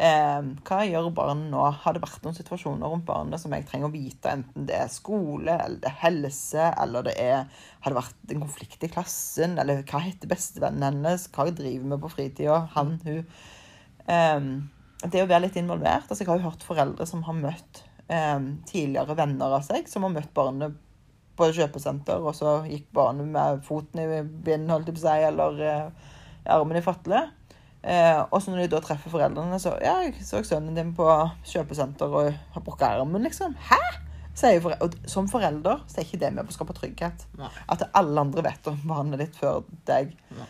eh, 0.00 0.40
hva 0.66 0.78
gjør 0.88 1.10
barnet 1.14 1.52
nå? 1.52 1.60
Har 1.84 1.94
det 1.94 2.02
vært 2.02 2.24
noen 2.24 2.34
situasjoner 2.34 2.90
rundt 2.90 3.06
barnet 3.06 3.42
som 3.42 3.54
jeg 3.54 3.68
trenger 3.68 3.90
å 3.90 3.94
vite, 3.94 4.32
enten 4.32 4.66
det 4.66 4.78
er 4.80 4.90
skole, 4.90 5.54
eller 5.54 5.78
det 5.84 5.92
er 5.92 6.00
helse, 6.02 6.66
eller 6.82 7.06
det 7.06 7.14
er 7.20 7.46
Har 7.80 7.94
det 7.94 8.00
vært 8.00 8.34
en 8.34 8.42
konflikt 8.42 8.82
i 8.84 8.92
klassen, 8.92 9.58
eller 9.60 9.84
hva 9.88 10.02
heter 10.04 10.28
bestevennen 10.28 10.88
hennes? 10.88 11.28
Hva 11.32 11.46
driver 11.52 11.94
vi 11.94 12.02
på 12.02 12.12
fritida? 12.16 12.58
Han, 12.74 12.96
hun. 13.06 13.24
eh, 14.10 14.50
det 15.06 15.22
å 15.22 15.30
være 15.30 15.46
litt 15.46 15.56
involvert. 15.56 16.10
altså 16.10 16.24
Jeg 16.24 16.28
har 16.32 16.40
jo 16.40 16.50
hørt 16.50 16.66
foreldre 16.66 17.06
som 17.08 17.22
har 17.24 17.38
møtt 17.38 17.84
eh, 18.08 18.40
tidligere 18.68 19.16
venner 19.16 19.60
av 19.60 19.64
seg, 19.64 19.86
som 19.88 20.04
har 20.04 20.16
møtt 20.18 20.34
barnet 20.34 20.76
på 21.40 21.48
et 21.48 21.56
kjøpesenter, 21.56 22.20
og 22.22 22.36
så 22.36 22.58
gikk 22.68 22.86
barnet 22.96 23.26
med 23.32 23.64
foten 23.66 24.02
i 24.04 24.22
bind, 24.22 24.68
holdt 24.70 24.90
jeg 24.92 24.98
på 24.98 25.02
å 25.02 25.06
si, 25.08 25.26
eller 25.32 25.60
eh, 25.66 26.10
armen 26.52 26.78
i 26.78 26.84
fatle. 26.84 27.24
Eh, 27.80 28.20
og 28.28 28.36
så 28.44 28.52
når 28.52 28.66
de 28.66 28.70
da 28.74 28.80
treffer 28.84 29.08
foreldrene, 29.12 29.56
så 29.62 29.72
Ja, 29.80 29.96
jeg 30.04 30.20
så 30.28 30.42
sønnen 30.44 30.76
din 30.76 30.92
på 30.96 31.06
kjøpesenter 31.48 32.12
og 32.12 32.30
har 32.54 32.64
brukket 32.66 32.90
armen, 33.00 33.24
liksom. 33.24 33.56
Hæ? 33.70 33.80
Fore 34.62 34.76
og 34.80 34.94
som 35.10 35.26
forelder 35.28 35.82
så 35.90 35.98
er 36.00 36.06
ikke 36.06 36.20
det 36.22 36.28
med 36.32 36.46
på 36.46 36.52
å 36.52 36.54
skape 36.54 36.72
trygghet. 36.76 37.24
Nei. 37.36 37.48
At 37.68 37.82
alle 37.98 38.22
andre 38.22 38.44
vet 38.46 38.68
om 38.70 38.78
barnet 38.88 39.20
ditt 39.20 39.34
før 39.36 39.64
deg. 39.88 40.14
Nei. 40.36 40.46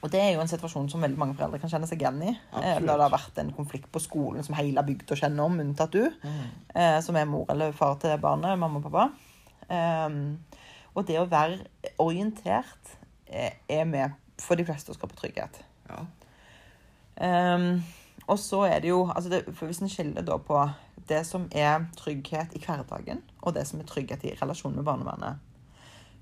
Og 0.00 0.08
det 0.10 0.18
er 0.24 0.30
jo 0.32 0.40
en 0.40 0.48
situasjon 0.48 0.88
som 0.90 1.02
veldig 1.04 1.18
mange 1.20 1.34
foreldre 1.36 1.60
kan 1.60 1.70
kjenne 1.70 1.86
seg 1.86 2.00
igjen 2.00 2.22
i. 2.24 2.30
Eh, 2.32 2.56
Absolutt. 2.56 2.86
det 2.88 2.96
har 3.04 3.12
vært 3.12 3.38
en 3.42 3.52
konflikt 3.52 3.90
på 3.92 4.00
skolen 4.02 4.42
som 4.46 4.56
hele 4.58 4.82
bygda 4.86 5.18
kjenner 5.22 5.44
om, 5.44 5.58
unntatt 5.60 5.92
du 5.92 6.06
Mm. 6.08 6.46
eh, 6.74 7.00
som 7.04 7.16
er 7.20 7.28
mor 7.28 7.44
eller 7.52 7.72
far 7.76 7.94
til 8.00 8.16
barnet, 8.18 8.58
mamma 8.58 8.80
og 8.80 8.86
pappa. 8.90 9.10
Ehm, 9.70 10.40
og 10.94 11.06
det 11.06 11.20
å 11.20 11.28
være 11.30 11.60
orientert 12.02 12.96
eh, 13.26 13.54
er 13.68 13.86
med 13.86 14.16
for 14.40 14.58
de 14.58 14.66
fleste 14.66 14.92
å 14.92 14.96
skape 14.96 15.16
trygghet. 15.18 15.62
Ja. 15.90 16.04
Um, 17.20 17.82
Og 18.30 18.38
så 18.38 18.62
er 18.68 18.80
det 18.80 18.88
jo 18.88 19.02
altså 19.10 19.30
det, 19.32 19.40
Hvis 19.58 19.82
en 19.82 19.90
skiller 19.90 20.22
da 20.24 20.38
på 20.38 20.60
det 21.10 21.24
som 21.26 21.48
er 21.50 21.88
trygghet 21.98 22.54
i 22.54 22.60
hverdagen, 22.62 23.22
og 23.42 23.54
det 23.56 23.66
som 23.66 23.80
er 23.80 23.88
trygghet 23.88 24.24
i 24.24 24.34
relasjon 24.38 24.76
med 24.76 24.86
barnevernet 24.86 25.40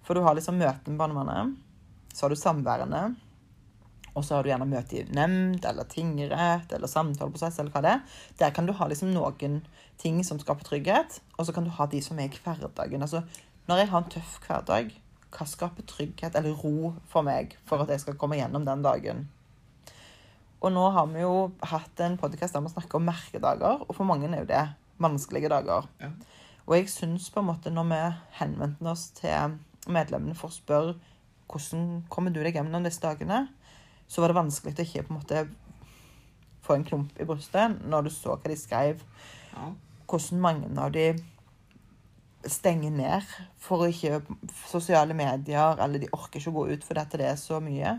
For 0.02 0.16
du 0.16 0.22
har 0.24 0.34
liksom 0.34 0.56
møte 0.56 0.88
med 0.88 0.98
barnevernet, 0.98 1.58
så 2.14 2.24
har 2.24 2.32
du 2.32 2.40
samværende, 2.40 3.02
og 4.14 4.24
så 4.24 4.36
har 4.36 4.44
du 4.44 4.50
gjerne 4.50 4.68
møte 4.68 5.00
i 5.00 5.04
nemnd 5.14 5.66
eller 5.68 5.88
tingrett 5.90 6.72
eller 6.74 6.90
samtaleprosess 6.90 7.58
eller 7.60 7.74
hva 7.74 7.82
det 7.84 7.92
er. 7.96 8.16
Der 8.40 8.54
kan 8.56 8.68
du 8.68 8.74
ha 8.76 8.88
liksom 8.88 9.12
noen 9.14 9.60
ting 10.00 10.20
som 10.26 10.40
skaper 10.40 10.66
trygghet, 10.66 11.20
og 11.36 11.46
så 11.46 11.54
kan 11.54 11.66
du 11.66 11.74
ha 11.74 11.86
de 11.90 12.00
som 12.04 12.18
er 12.18 12.30
i 12.30 12.42
hverdagen. 12.44 13.02
Altså, 13.02 13.24
når 13.68 13.82
jeg 13.82 13.90
har 13.92 14.04
en 14.04 14.12
tøff 14.14 14.38
hverdag, 14.46 14.92
hva 15.34 15.44
skaper 15.48 15.84
trygghet 15.88 16.38
eller 16.38 16.56
ro 16.56 16.94
for 17.10 17.26
meg 17.26 17.58
for 17.68 17.84
at 17.84 17.92
jeg 17.92 18.04
skal 18.06 18.16
komme 18.20 18.38
gjennom 18.38 18.64
den 18.68 18.84
dagen? 18.86 19.26
Og 20.58 20.72
nå 20.74 20.88
har 20.90 21.06
vi 21.12 21.22
jo 21.22 21.50
hatt 21.70 22.00
en 22.02 22.16
podkast 22.18 22.56
der 22.56 22.64
vi 22.64 22.72
snakker 22.72 22.98
om 22.98 23.06
merkedager, 23.06 23.84
og 23.84 23.94
for 23.94 24.08
mange 24.08 24.30
er 24.30 24.42
jo 24.42 24.50
det 24.50 24.64
vanskelige 24.98 25.50
dager. 25.52 25.86
Ja. 26.00 26.10
Og 26.66 26.74
jeg 26.76 26.90
syns 26.92 27.30
på 27.32 27.40
en 27.40 27.48
måte 27.48 27.70
når 27.72 27.86
vi 27.92 28.00
henvendte 28.40 28.90
oss 28.90 29.06
til 29.16 29.54
medlemmene 29.88 30.36
for 30.36 30.50
å 30.50 30.56
spørre 30.56 30.96
hvordan 31.48 32.02
kommer 32.12 32.34
du 32.34 32.42
deg 32.42 32.58
gjennom 32.58 32.84
disse 32.84 33.00
dagene, 33.00 33.46
så 34.08 34.22
var 34.22 34.32
det 34.32 34.38
vanskelig 34.40 34.74
å 34.74 34.86
ikke 34.86 35.06
på 35.06 35.14
en 35.14 35.20
måte 35.20 35.42
få 36.64 36.76
en 36.76 36.86
klump 36.88 37.20
i 37.20 37.26
brystet 37.28 37.82
når 37.88 38.08
du 38.08 38.12
så 38.12 38.36
hva 38.36 38.50
de 38.50 38.56
skrev. 38.58 39.02
Ja. 39.52 39.72
Hvordan 40.08 40.40
mange 40.44 40.70
av 40.80 40.92
de 40.94 41.10
stenger 42.48 42.92
ned 42.94 43.28
for 43.60 43.84
å 43.84 43.90
ikke 43.90 44.22
sosiale 44.68 45.16
medier, 45.16 45.78
eller 45.82 46.00
de 46.00 46.10
orker 46.14 46.40
ikke 46.40 46.52
å 46.52 46.58
gå 46.60 46.66
ut 46.72 46.86
fordi 46.86 47.04
det 47.18 47.28
er 47.28 47.40
så 47.40 47.60
mye. 47.62 47.98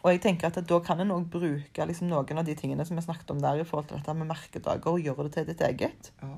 Og 0.00 0.14
jeg 0.14 0.22
tenker 0.24 0.48
at 0.48 0.60
Da 0.64 0.78
kan 0.80 1.00
en 1.02 1.12
òg 1.12 1.26
bruke 1.32 1.86
liksom 1.86 2.08
noen 2.08 2.40
av 2.40 2.46
de 2.46 2.54
tingene 2.56 2.86
som 2.88 2.96
vi 2.96 3.04
snakket 3.04 3.34
om 3.34 3.40
der, 3.42 3.60
i 3.60 3.68
forhold 3.68 3.90
til 3.90 3.98
dette 3.98 4.14
med 4.16 4.30
merkedager, 4.30 4.88
og 4.88 5.04
gjøre 5.04 5.28
det 5.28 5.32
til 5.34 5.48
ditt 5.50 5.64
eget. 5.66 6.12
Ja. 6.22 6.34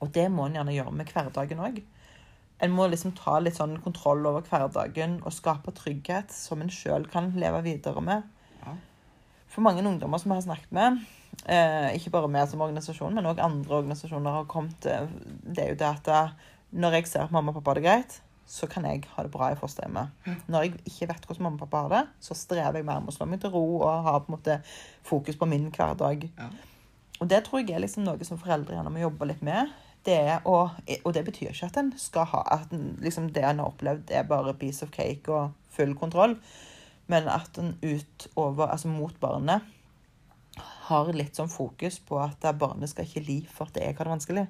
Og 0.00 0.12
det 0.14 0.26
må 0.32 0.46
en 0.46 0.56
gjerne 0.58 0.74
gjøre 0.74 0.94
med 0.96 1.12
hverdagen 1.12 1.62
òg. 1.62 1.82
En 2.60 2.74
må 2.76 2.86
liksom 2.90 3.14
ta 3.16 3.38
litt 3.40 3.56
sånn 3.56 3.78
kontroll 3.84 4.26
over 4.28 4.44
hverdagen 4.44 5.18
og 5.24 5.32
skape 5.32 5.72
trygghet 5.76 6.32
som 6.34 6.60
en 6.60 6.72
sjøl 6.72 7.06
kan 7.10 7.32
leve 7.40 7.62
videre 7.64 8.02
med. 8.04 8.26
Ja. 8.60 8.74
For 9.50 9.64
mange 9.64 9.84
ungdommer 9.86 10.20
som 10.20 10.32
jeg 10.34 10.42
har 10.42 10.48
snakket 10.48 10.74
med, 10.76 11.00
eh, 11.46 11.90
ikke 11.96 12.12
bare 12.14 12.28
vi 12.28 12.46
som 12.50 12.64
organisasjon, 12.66 13.14
men 13.16 13.28
òg 13.30 13.40
andre 13.40 13.80
organisasjoner 13.80 14.40
har 14.40 14.50
kommet 14.50 14.86
eh, 14.86 15.08
Det 15.42 15.64
er 15.64 15.70
jo 15.72 15.80
det 15.80 15.88
at 15.88 16.08
eh, 16.08 16.34
når 16.72 16.98
jeg 16.98 17.06
ser 17.10 17.24
at 17.24 17.32
mamma 17.32 17.50
og 17.50 17.58
pappa 17.58 17.72
har 17.72 17.80
det 17.80 17.86
greit, 17.88 18.20
så 18.50 18.66
kan 18.66 18.84
jeg 18.84 19.06
ha 19.14 19.22
det 19.22 19.30
bra 19.30 19.52
i 19.52 19.58
fosterhjemmet. 19.58 20.10
Når 20.50 20.64
jeg 20.64 20.72
ikke 20.84 21.06
vet 21.12 21.26
hvordan 21.26 21.44
mamma 21.46 21.58
og 21.58 21.62
pappa 21.64 21.82
har 21.84 21.92
det, 21.94 22.02
så 22.26 22.34
strever 22.34 22.80
jeg 22.80 22.86
mer 22.86 23.00
med 23.02 23.12
å 23.12 23.14
slå 23.14 23.28
meg 23.30 23.40
til 23.42 23.52
ro 23.54 23.62
og 23.78 24.06
ha 24.06 24.16
på 24.18 24.30
en 24.30 24.36
måte 24.36 24.56
fokus 25.06 25.38
på 25.38 25.46
min 25.50 25.68
hverdag. 25.70 26.26
Ja. 26.38 26.48
Og 27.20 27.28
det 27.30 27.44
tror 27.46 27.62
jeg 27.62 27.76
er 27.76 27.84
liksom 27.84 28.06
noe 28.06 28.26
som 28.26 28.40
foreldre 28.40 28.74
gjerne 28.74 28.90
må 28.90 29.02
jobbe 29.02 29.28
litt 29.30 29.42
med. 29.46 29.70
Det 30.06 30.16
er 30.16 30.46
å, 30.48 30.58
og 31.04 31.10
det 31.12 31.24
betyr 31.26 31.52
ikke 31.52 31.68
at 31.68 31.78
en 31.80 31.90
skal 32.00 32.28
ha 32.30 32.40
at 32.56 32.72
en, 32.72 32.94
liksom 33.04 33.28
det 33.36 33.44
en 33.44 33.60
har 33.60 33.68
opplevd, 33.68 34.12
er 34.16 34.28
bare 34.28 34.56
piece 34.56 34.86
of 34.86 34.92
cake 34.94 35.28
og 35.28 35.52
full 35.74 35.92
kontroll. 35.98 36.38
Men 37.10 37.28
at 37.28 37.58
en 37.60 37.74
utover, 37.82 38.70
altså 38.70 38.88
mot 38.88 39.16
barnet 39.20 39.66
har 40.90 41.12
litt 41.14 41.38
sånn 41.38 41.50
fokus 41.50 42.00
på 42.02 42.18
at 42.22 42.44
barnet 42.58 42.90
skal 42.90 43.06
ikke 43.06 43.26
li 43.26 43.38
for 43.50 43.70
at 43.70 43.78
jeg 43.82 43.96
har 43.98 44.08
det 44.08 44.14
vanskelig. 44.14 44.46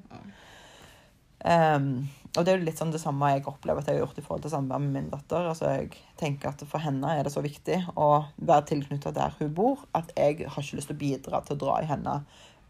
Ehm, 1.48 2.08
og 2.36 2.44
det 2.44 2.52
er 2.52 2.58
jo 2.58 2.66
litt 2.66 2.78
sånn 2.80 2.92
det 2.92 3.00
samme 3.00 3.30
jeg 3.32 3.46
opplever 3.48 3.80
at 3.80 3.88
jeg 3.88 3.96
har 3.96 4.04
gjort 4.04 4.18
i 4.20 4.24
forhold 4.24 4.44
til 4.44 4.52
samvær 4.52 4.82
med 4.82 4.94
min 4.96 5.10
datter. 5.12 5.48
Altså 5.50 5.72
jeg 5.72 5.90
tenker 6.20 6.52
at 6.52 6.64
For 6.68 6.82
henne 6.84 7.14
er 7.16 7.24
det 7.26 7.32
så 7.34 7.42
viktig 7.44 7.80
å 7.96 8.10
være 8.36 8.68
tilknyttet 8.70 9.16
der 9.16 9.34
hun 9.40 9.54
bor, 9.56 9.86
at 9.96 10.12
jeg 10.16 10.44
har 10.46 10.62
ikke 10.62 10.78
lyst 10.78 10.92
til 10.92 10.98
å 10.98 11.02
bidra 11.04 11.42
til 11.44 11.56
å 11.56 11.62
dra 11.64 11.80
i 11.80 11.88
henne. 11.90 12.20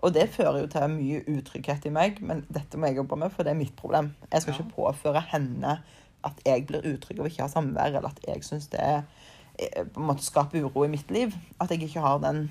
Og 0.03 0.15
det 0.15 0.29
fører 0.33 0.63
jo 0.63 0.69
til 0.73 0.87
mye 0.95 1.21
utrygghet 1.29 1.85
i 1.87 1.93
meg, 1.93 2.21
men 2.25 2.45
dette 2.49 2.79
må 2.81 2.89
jeg 2.89 2.97
jobbe 3.03 3.19
med, 3.21 3.33
for 3.35 3.45
det 3.45 3.53
er 3.53 3.59
mitt 3.59 3.75
problem. 3.77 4.15
Jeg 4.33 4.43
skal 4.43 4.55
Ja. 4.55 4.59
ikke 4.63 4.75
påføre 4.77 5.21
henne 5.33 5.75
at 6.25 6.41
jeg 6.47 6.67
blir 6.67 6.85
utrygg 6.95 7.21
av 7.21 7.27
ikke 7.29 7.43
å 7.43 7.49
ha 7.49 7.53
samvær, 7.53 7.87
eller 7.97 8.09
at 8.09 8.21
jeg 8.27 8.43
syns 8.45 8.69
det 8.73 8.81
eh, 9.59 9.85
på 9.85 10.01
en 10.01 10.07
måte 10.09 10.25
skaper 10.25 10.61
uro 10.65 10.85
i 10.85 10.89
mitt 10.93 11.11
liv. 11.11 11.35
At 11.61 11.71
jeg 11.71 11.83
ikke 11.83 12.01
har 12.01 12.19
den 12.21 12.51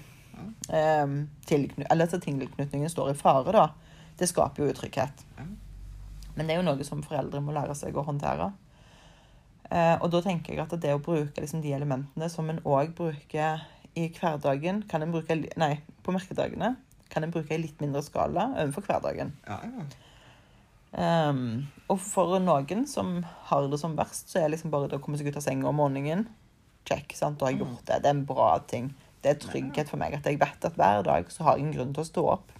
eh, 0.69 1.07
tilkny 1.49 1.85
Eller 1.89 2.05
at 2.05 2.21
tilknytningen 2.21 2.89
står 2.89 3.11
i 3.11 3.17
fare, 3.17 3.51
da. 3.51 3.67
Det 4.17 4.29
skaper 4.29 4.63
jo 4.63 4.69
utrygghet. 4.73 5.25
Ja. 5.37 5.45
Men 6.35 6.47
det 6.47 6.53
er 6.55 6.61
jo 6.61 6.67
noe 6.69 6.83
som 6.85 7.01
foreldre 7.03 7.41
må 7.41 7.51
lære 7.55 7.73
seg 7.75 7.97
å 7.97 8.05
håndtere. 8.05 8.51
Eh, 9.71 9.95
og 10.01 10.09
da 10.11 10.21
tenker 10.25 10.53
jeg 10.53 10.61
at 10.63 10.77
det 10.81 10.93
å 10.95 11.01
bruke 11.01 11.41
liksom, 11.41 11.61
de 11.61 11.73
elementene 11.73 12.29
som 12.29 12.49
en 12.49 12.61
òg 12.65 12.93
bruker 12.97 13.61
i 13.95 14.07
hverdagen, 14.09 14.83
kan 14.89 15.01
en 15.01 15.11
bruke 15.11 15.35
Nei, 15.57 15.79
på 16.03 16.13
merkedagene 16.13 16.75
kan 17.09 17.25
en 17.25 17.33
bruke 17.33 17.55
i 17.55 17.61
litt 17.61 17.81
mindre 17.81 18.03
skala 18.05 18.51
overfor 18.63 18.85
hverdagen. 18.89 19.33
Ja, 19.47 19.59
ja. 19.65 19.87
Um, 20.89 21.67
og 21.85 21.99
for 22.01 22.39
noen 22.41 22.87
som 22.89 23.19
har 23.49 23.67
det 23.69 23.77
som 23.77 23.93
verst, 23.97 24.31
så 24.31 24.41
er 24.41 24.49
liksom 24.49 24.71
bare 24.73 24.89
det 24.89 24.97
å 24.97 25.03
komme 25.03 25.19
seg 25.19 25.29
ut 25.29 25.37
av 25.37 25.45
senga 25.45 25.69
om 25.69 25.77
morgenen 25.77 26.25
Check, 26.89 27.13
sant? 27.13 27.37
Da 27.37 27.45
har 27.45 27.53
jeg 27.53 27.61
gjort 27.61 27.83
det. 27.85 27.99
Det 28.01 28.09
er 28.09 28.15
en 28.15 28.25
bra 28.25 28.49
ting. 28.65 28.87
Det 29.21 29.29
er 29.29 29.41
trygghet 29.43 29.91
for 29.91 30.01
meg 30.01 30.15
at 30.15 30.25
jeg 30.25 30.39
vet 30.41 30.65
at 30.65 30.77
hver 30.79 31.03
dag 31.05 31.27
så 31.29 31.45
har 31.45 31.59
jeg 31.59 31.67
en 31.67 31.73
grunn 31.75 31.91
til 31.93 32.01
å 32.01 32.07
stå 32.07 32.23
opp. 32.31 32.53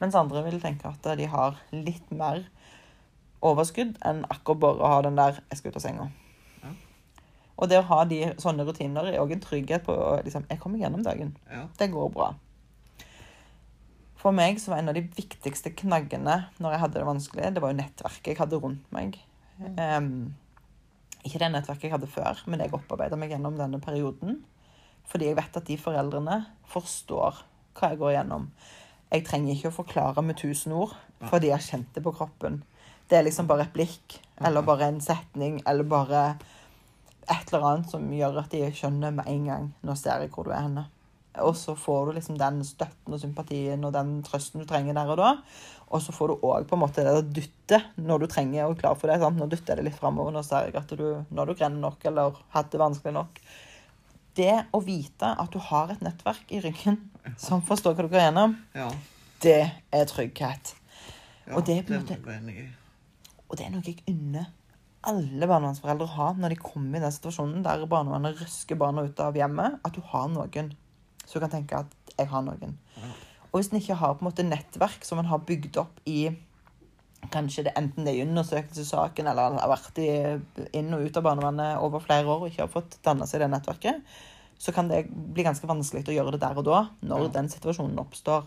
Mens 0.00 0.16
andre 0.16 0.44
vil 0.46 0.60
tenke 0.62 0.88
at 0.88 1.08
de 1.18 1.26
har 1.28 1.58
litt 1.74 2.08
mer 2.14 2.46
overskudd 3.44 3.98
enn 4.06 4.22
akkurat 4.32 4.62
bare 4.62 4.80
å 4.80 4.92
ha 4.94 5.02
den 5.04 5.18
der 5.18 5.42
'jeg 5.42 5.58
skal 5.58 5.70
ut 5.70 5.76
av 5.76 5.82
senga'. 5.82 6.10
Ja. 6.62 6.72
Og 7.58 7.68
det 7.68 7.78
å 7.78 7.88
ha 7.90 8.04
de 8.04 8.34
sånne 8.38 8.64
rutiner 8.64 9.12
er 9.12 9.20
òg 9.20 9.32
en 9.32 9.40
trygghet 9.40 9.84
på 9.84 9.94
liksom, 10.24 10.46
'Jeg 10.48 10.60
kommer 10.60 10.78
gjennom 10.78 11.04
dagen'. 11.04 11.36
ja. 11.50 11.66
Det 11.78 11.92
går 11.92 12.12
bra. 12.12 12.34
For 14.26 14.34
meg 14.34 14.56
så 14.58 14.72
var 14.72 14.80
en 14.82 14.90
av 14.90 14.96
de 14.96 15.04
viktigste 15.14 15.70
knaggene 15.78 16.32
når 16.58 16.72
jeg 16.72 16.80
hadde 16.82 16.98
det 16.98 17.06
vanskelig, 17.06 17.50
det 17.54 17.60
var 17.62 17.70
jo 17.70 17.78
nettverket 17.78 18.32
jeg 18.32 18.38
hadde 18.40 18.58
rundt 18.58 18.88
meg. 18.90 19.20
Um, 19.78 20.08
ikke 21.22 21.38
det 21.38 21.50
nettverket 21.54 21.86
jeg 21.86 21.92
hadde 21.92 22.08
før, 22.10 22.40
men 22.50 22.64
jeg 22.64 22.74
opparbeida 22.74 23.14
meg 23.14 23.30
gjennom 23.30 23.54
denne 23.54 23.78
perioden. 23.84 24.40
Fordi 25.06 25.28
jeg 25.28 25.38
vet 25.38 25.60
at 25.60 25.68
de 25.68 25.76
foreldrene 25.78 26.40
forstår 26.72 27.38
hva 27.78 27.92
jeg 27.92 28.00
går 28.00 28.16
gjennom. 28.16 28.48
Jeg 29.14 29.28
trenger 29.28 29.54
ikke 29.54 29.70
å 29.70 29.76
forklare 29.76 30.26
med 30.26 30.40
tusen 30.42 30.74
ord, 30.74 30.96
fordi 31.30 31.52
jeg 31.52 31.60
har 31.60 31.68
kjent 31.68 31.94
det 31.94 32.02
på 32.02 32.16
kroppen. 32.18 32.64
Det 33.06 33.20
er 33.20 33.28
liksom 33.28 33.46
bare 33.46 33.68
et 33.68 33.74
blikk, 33.78 34.18
eller 34.42 34.66
bare 34.66 34.90
en 34.90 34.98
setning, 35.06 35.60
eller 35.70 35.86
bare 35.86 36.24
et 37.30 37.54
eller 37.54 37.70
annet 37.70 37.94
som 37.94 38.10
gjør 38.10 38.42
at 38.42 38.50
de 38.50 38.66
skjønner 38.74 39.14
med 39.14 39.30
en 39.30 39.46
gang 39.46 39.64
Nå 39.86 39.94
ser 39.98 40.26
jeg 40.26 40.34
hvor 40.34 40.50
du 40.50 40.50
er 40.50 40.66
henne. 40.66 40.88
Og 41.44 41.56
så 41.58 41.74
får 41.78 42.06
du 42.06 42.16
liksom 42.16 42.38
den 42.40 42.62
støtten 42.64 43.14
og 43.16 43.20
sympatien 43.20 43.84
og 43.84 43.92
den 43.94 44.20
trøsten 44.26 44.62
du 44.62 44.68
trenger 44.68 44.96
der 44.96 45.12
og 45.12 45.18
da. 45.20 45.32
Og 45.86 46.02
så 46.02 46.14
får 46.14 46.32
du 46.32 46.46
òg 46.48 46.66
på 46.66 46.76
en 46.76 46.82
måte 46.82 47.04
det 47.06 47.34
dyttet 47.36 47.92
når 48.00 48.24
du 48.24 48.26
trenger 48.30 48.66
og 48.66 48.74
er 48.74 48.80
klar 48.80 48.96
for 48.98 49.10
det. 49.10 49.20
sant? 49.22 49.38
Nå 49.38 49.48
dytter 49.50 49.74
jeg 49.74 49.82
det 49.82 49.88
litt 49.90 50.00
framover. 50.00 50.34
Nå 50.34 50.42
ser 50.46 50.68
jeg 50.68 50.78
at 50.80 50.96
du, 50.98 51.06
når 51.30 51.52
du 51.52 51.58
grener 51.58 51.82
nok 51.82 52.06
eller 52.10 52.40
hatt 52.54 52.72
det 52.72 52.82
vanskelig 52.82 53.14
nok. 53.18 53.38
Det 54.36 54.56
å 54.76 54.80
vite 54.84 55.30
at 55.32 55.52
du 55.52 55.60
har 55.70 55.92
et 55.94 56.02
nettverk 56.04 56.50
i 56.52 56.60
ryggen 56.64 56.98
som 57.40 57.62
forstår 57.64 57.96
hva 57.96 58.04
du 58.04 58.12
går 58.12 58.26
gjennom, 58.26 58.58
ja. 58.76 58.90
det 59.42 59.62
er 59.94 60.10
trygghet. 60.10 60.74
ja. 61.46 61.54
Og 61.56 61.64
det 61.66 61.78
er 61.78 61.86
på 61.86 61.96
en 61.96 62.04
måte-. 62.04 62.66
Og 63.46 63.56
det 63.56 63.66
er 63.66 63.72
noe 63.72 63.86
jeg 63.86 64.02
unner 64.10 64.50
alle 65.06 65.46
barnevernsforeldre 65.46 66.06
å 66.06 66.14
ha 66.16 66.32
når 66.34 66.54
de 66.54 66.58
kommer 66.60 66.98
i 66.98 67.04
den 67.04 67.14
situasjonen 67.14 67.62
der 67.64 67.84
barnevernet 67.90 68.40
røsker 68.40 68.78
barna 68.80 69.06
ut 69.06 69.20
av 69.22 69.38
hjemmet. 69.38 69.78
At 69.86 69.94
du 69.94 70.02
har 70.10 70.28
noen 70.32 70.72
som 71.26 71.42
kan 71.42 71.50
tenke 71.50 71.78
at 71.78 71.86
'jeg 72.16 72.28
har 72.28 72.42
noen'. 72.42 72.76
Og 73.52 73.60
hvis 73.60 73.72
en 73.72 73.80
ikke 73.80 73.94
har 73.94 74.14
på 74.14 74.24
en 74.24 74.30
måte 74.30 74.44
nettverk 74.48 75.04
som 75.04 75.18
en 75.18 75.30
har 75.30 75.38
bygd 75.38 75.76
opp 75.76 76.00
i 76.06 76.36
Kanskje 77.32 77.64
det 77.64 77.72
enten 77.76 78.04
det 78.04 78.12
er 78.12 78.18
i 78.20 78.28
undersøkelsessaken 78.28 79.26
eller 79.26 79.58
har 79.58 79.68
vært 79.68 79.98
i, 79.98 80.40
inn 80.78 80.94
og 80.94 81.06
ut 81.06 81.16
av 81.16 81.24
barnevernet 81.24 81.80
over 81.82 81.98
flere 81.98 82.28
år 82.28 82.44
og 82.44 82.50
ikke 82.50 82.62
har 82.62 82.68
fått 82.68 82.98
danna 83.02 83.26
seg 83.26 83.40
det 83.40 83.50
nettverket, 83.50 84.02
så 84.58 84.72
kan 84.72 84.86
det 84.88 85.08
bli 85.10 85.42
ganske 85.42 85.66
vanskelig 85.66 86.04
å 86.06 86.14
gjøre 86.14 86.32
det 86.36 86.40
der 86.40 86.56
og 86.56 86.64
da, 86.64 86.90
når 87.02 87.22
Ja. 87.24 87.28
den 87.28 87.48
situasjonen 87.48 87.98
oppstår. 87.98 88.46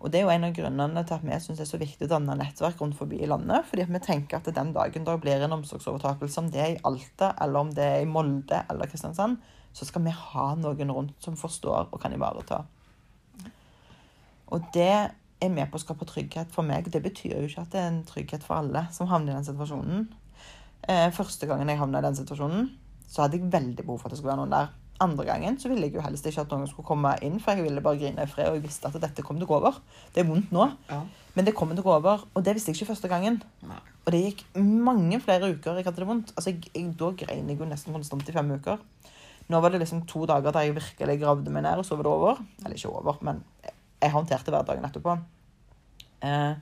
Og 0.00 0.12
det 0.12 0.20
er 0.20 0.24
jo 0.24 0.28
en 0.28 0.44
av 0.44 0.52
grunnene 0.52 1.06
til 1.06 1.14
at 1.14 1.24
vi 1.24 1.30
syns 1.40 1.58
det 1.58 1.66
er 1.66 1.72
så 1.72 1.80
viktig 1.80 2.06
å 2.06 2.12
danne 2.12 2.36
nettverk 2.36 2.80
rundt 2.80 2.98
forbi 2.98 3.22
i 3.22 3.26
landet. 3.26 3.64
Fordi 3.64 3.82
at 3.82 3.88
vi 3.88 3.98
tenker 3.98 4.36
at 4.36 4.54
den 4.54 4.72
dagen 4.72 5.04
da 5.04 5.16
blir 5.16 5.42
en 5.42 5.56
omsorgsovertakelse, 5.56 6.38
om 6.38 6.50
det 6.50 6.60
er 6.60 6.74
i 6.74 6.80
Alta, 6.84 7.34
eller 7.40 7.58
om 7.60 7.70
det 7.72 7.84
er 7.84 8.02
i 8.02 8.04
Molde 8.04 8.64
eller 8.70 8.86
Kristiansand, 8.86 9.38
så 9.76 9.84
skal 9.84 10.04
vi 10.06 10.14
ha 10.16 10.46
noen 10.56 10.90
rundt 10.96 11.20
som 11.24 11.36
forstår 11.36 11.90
og 11.92 12.00
kan 12.00 12.14
ivareta. 12.16 12.62
Og 14.54 14.62
det 14.74 14.88
er 15.42 15.52
med 15.52 15.68
på 15.68 15.76
å 15.76 15.82
skape 15.82 16.06
trygghet 16.08 16.52
for 16.54 16.64
meg. 16.66 16.88
Det 16.92 17.02
betyr 17.04 17.34
jo 17.36 17.48
ikke 17.50 17.64
at 17.66 17.74
det 17.74 17.82
er 17.82 17.90
en 17.90 18.02
trygghet 18.08 18.46
for 18.46 18.60
alle 18.62 18.86
som 18.94 19.10
havner 19.10 19.34
i 19.34 19.36
den 19.40 19.48
situasjonen. 19.50 20.06
Eh, 20.88 21.10
første 21.12 21.48
gangen 21.50 21.68
jeg 21.68 21.80
havna 21.80 22.00
i 22.00 22.06
den 22.06 22.16
situasjonen, 22.16 22.68
så 23.10 23.24
hadde 23.24 23.40
jeg 23.40 23.50
veldig 23.52 23.84
behov 23.84 24.00
for 24.00 24.08
at 24.08 24.14
det 24.14 24.20
skulle 24.20 24.32
være 24.32 24.44
noen 24.44 24.54
der. 24.54 24.72
Andre 25.02 25.26
gangen 25.28 25.58
så 25.60 25.68
ville 25.68 25.84
jeg 25.90 25.98
jo 25.98 26.00
helst 26.06 26.24
ikke 26.24 26.46
at 26.46 26.52
noen 26.54 26.70
skulle 26.70 26.88
komme 26.88 27.10
inn, 27.26 27.36
for 27.42 27.52
jeg 27.52 27.66
ville 27.66 27.82
bare 27.84 27.98
grine 28.00 28.24
i 28.24 28.30
fred, 28.30 28.48
og 28.48 28.56
jeg 28.56 28.64
visste 28.64 28.88
at 28.88 28.96
dette 29.02 29.24
kom 29.26 29.36
til 29.36 29.44
å 29.44 29.50
gå 29.50 29.58
over. 29.58 29.76
Det 30.14 30.22
er 30.22 30.28
vondt 30.30 30.54
nå, 30.56 30.70
Ja. 30.88 31.02
men 31.34 31.44
det 31.44 31.54
kommer 31.58 31.76
til 31.76 31.84
å 31.84 31.88
gå 31.90 31.96
over. 31.98 32.24
Og 32.34 32.44
det 32.46 32.54
visste 32.56 32.70
jeg 32.72 32.78
ikke 32.80 32.94
første 32.94 33.10
gangen. 33.12 33.42
Nei. 33.68 33.76
Og 34.06 34.12
det 34.14 34.22
gikk 34.22 34.44
mange 34.56 35.20
flere 35.20 35.50
uker 35.52 35.76
jeg 35.76 35.84
hadde 35.84 36.00
det 36.00 36.06
vondt. 36.08 36.32
Altså, 36.36 36.54
jeg, 36.54 36.70
jeg, 36.72 36.96
Da 36.96 37.10
grein 37.10 37.48
jeg 37.50 37.58
jo 37.58 37.66
nesten 37.68 37.92
konstant 37.92 38.28
i 38.28 38.32
fem 38.32 38.50
uker. 38.56 38.78
Nå 39.48 39.60
var 39.62 39.70
det 39.70 39.78
liksom 39.82 40.02
to 40.10 40.24
dager 40.26 40.50
der 40.54 40.66
jeg 40.66 40.74
virkelig 40.74 41.20
gravde 41.20 41.52
meg 41.54 41.62
ned, 41.62 41.78
og 41.78 41.86
så 41.86 41.96
var 41.96 42.06
det 42.08 42.12
over. 42.12 42.40
Eller 42.64 42.74
ikke 42.76 42.90
over, 42.90 43.18
men 43.22 43.44
jeg 44.02 44.10
håndterte 44.12 44.50
hverdagen 44.50 44.84
etterpå. 44.88 45.14
Eh, 46.26 46.54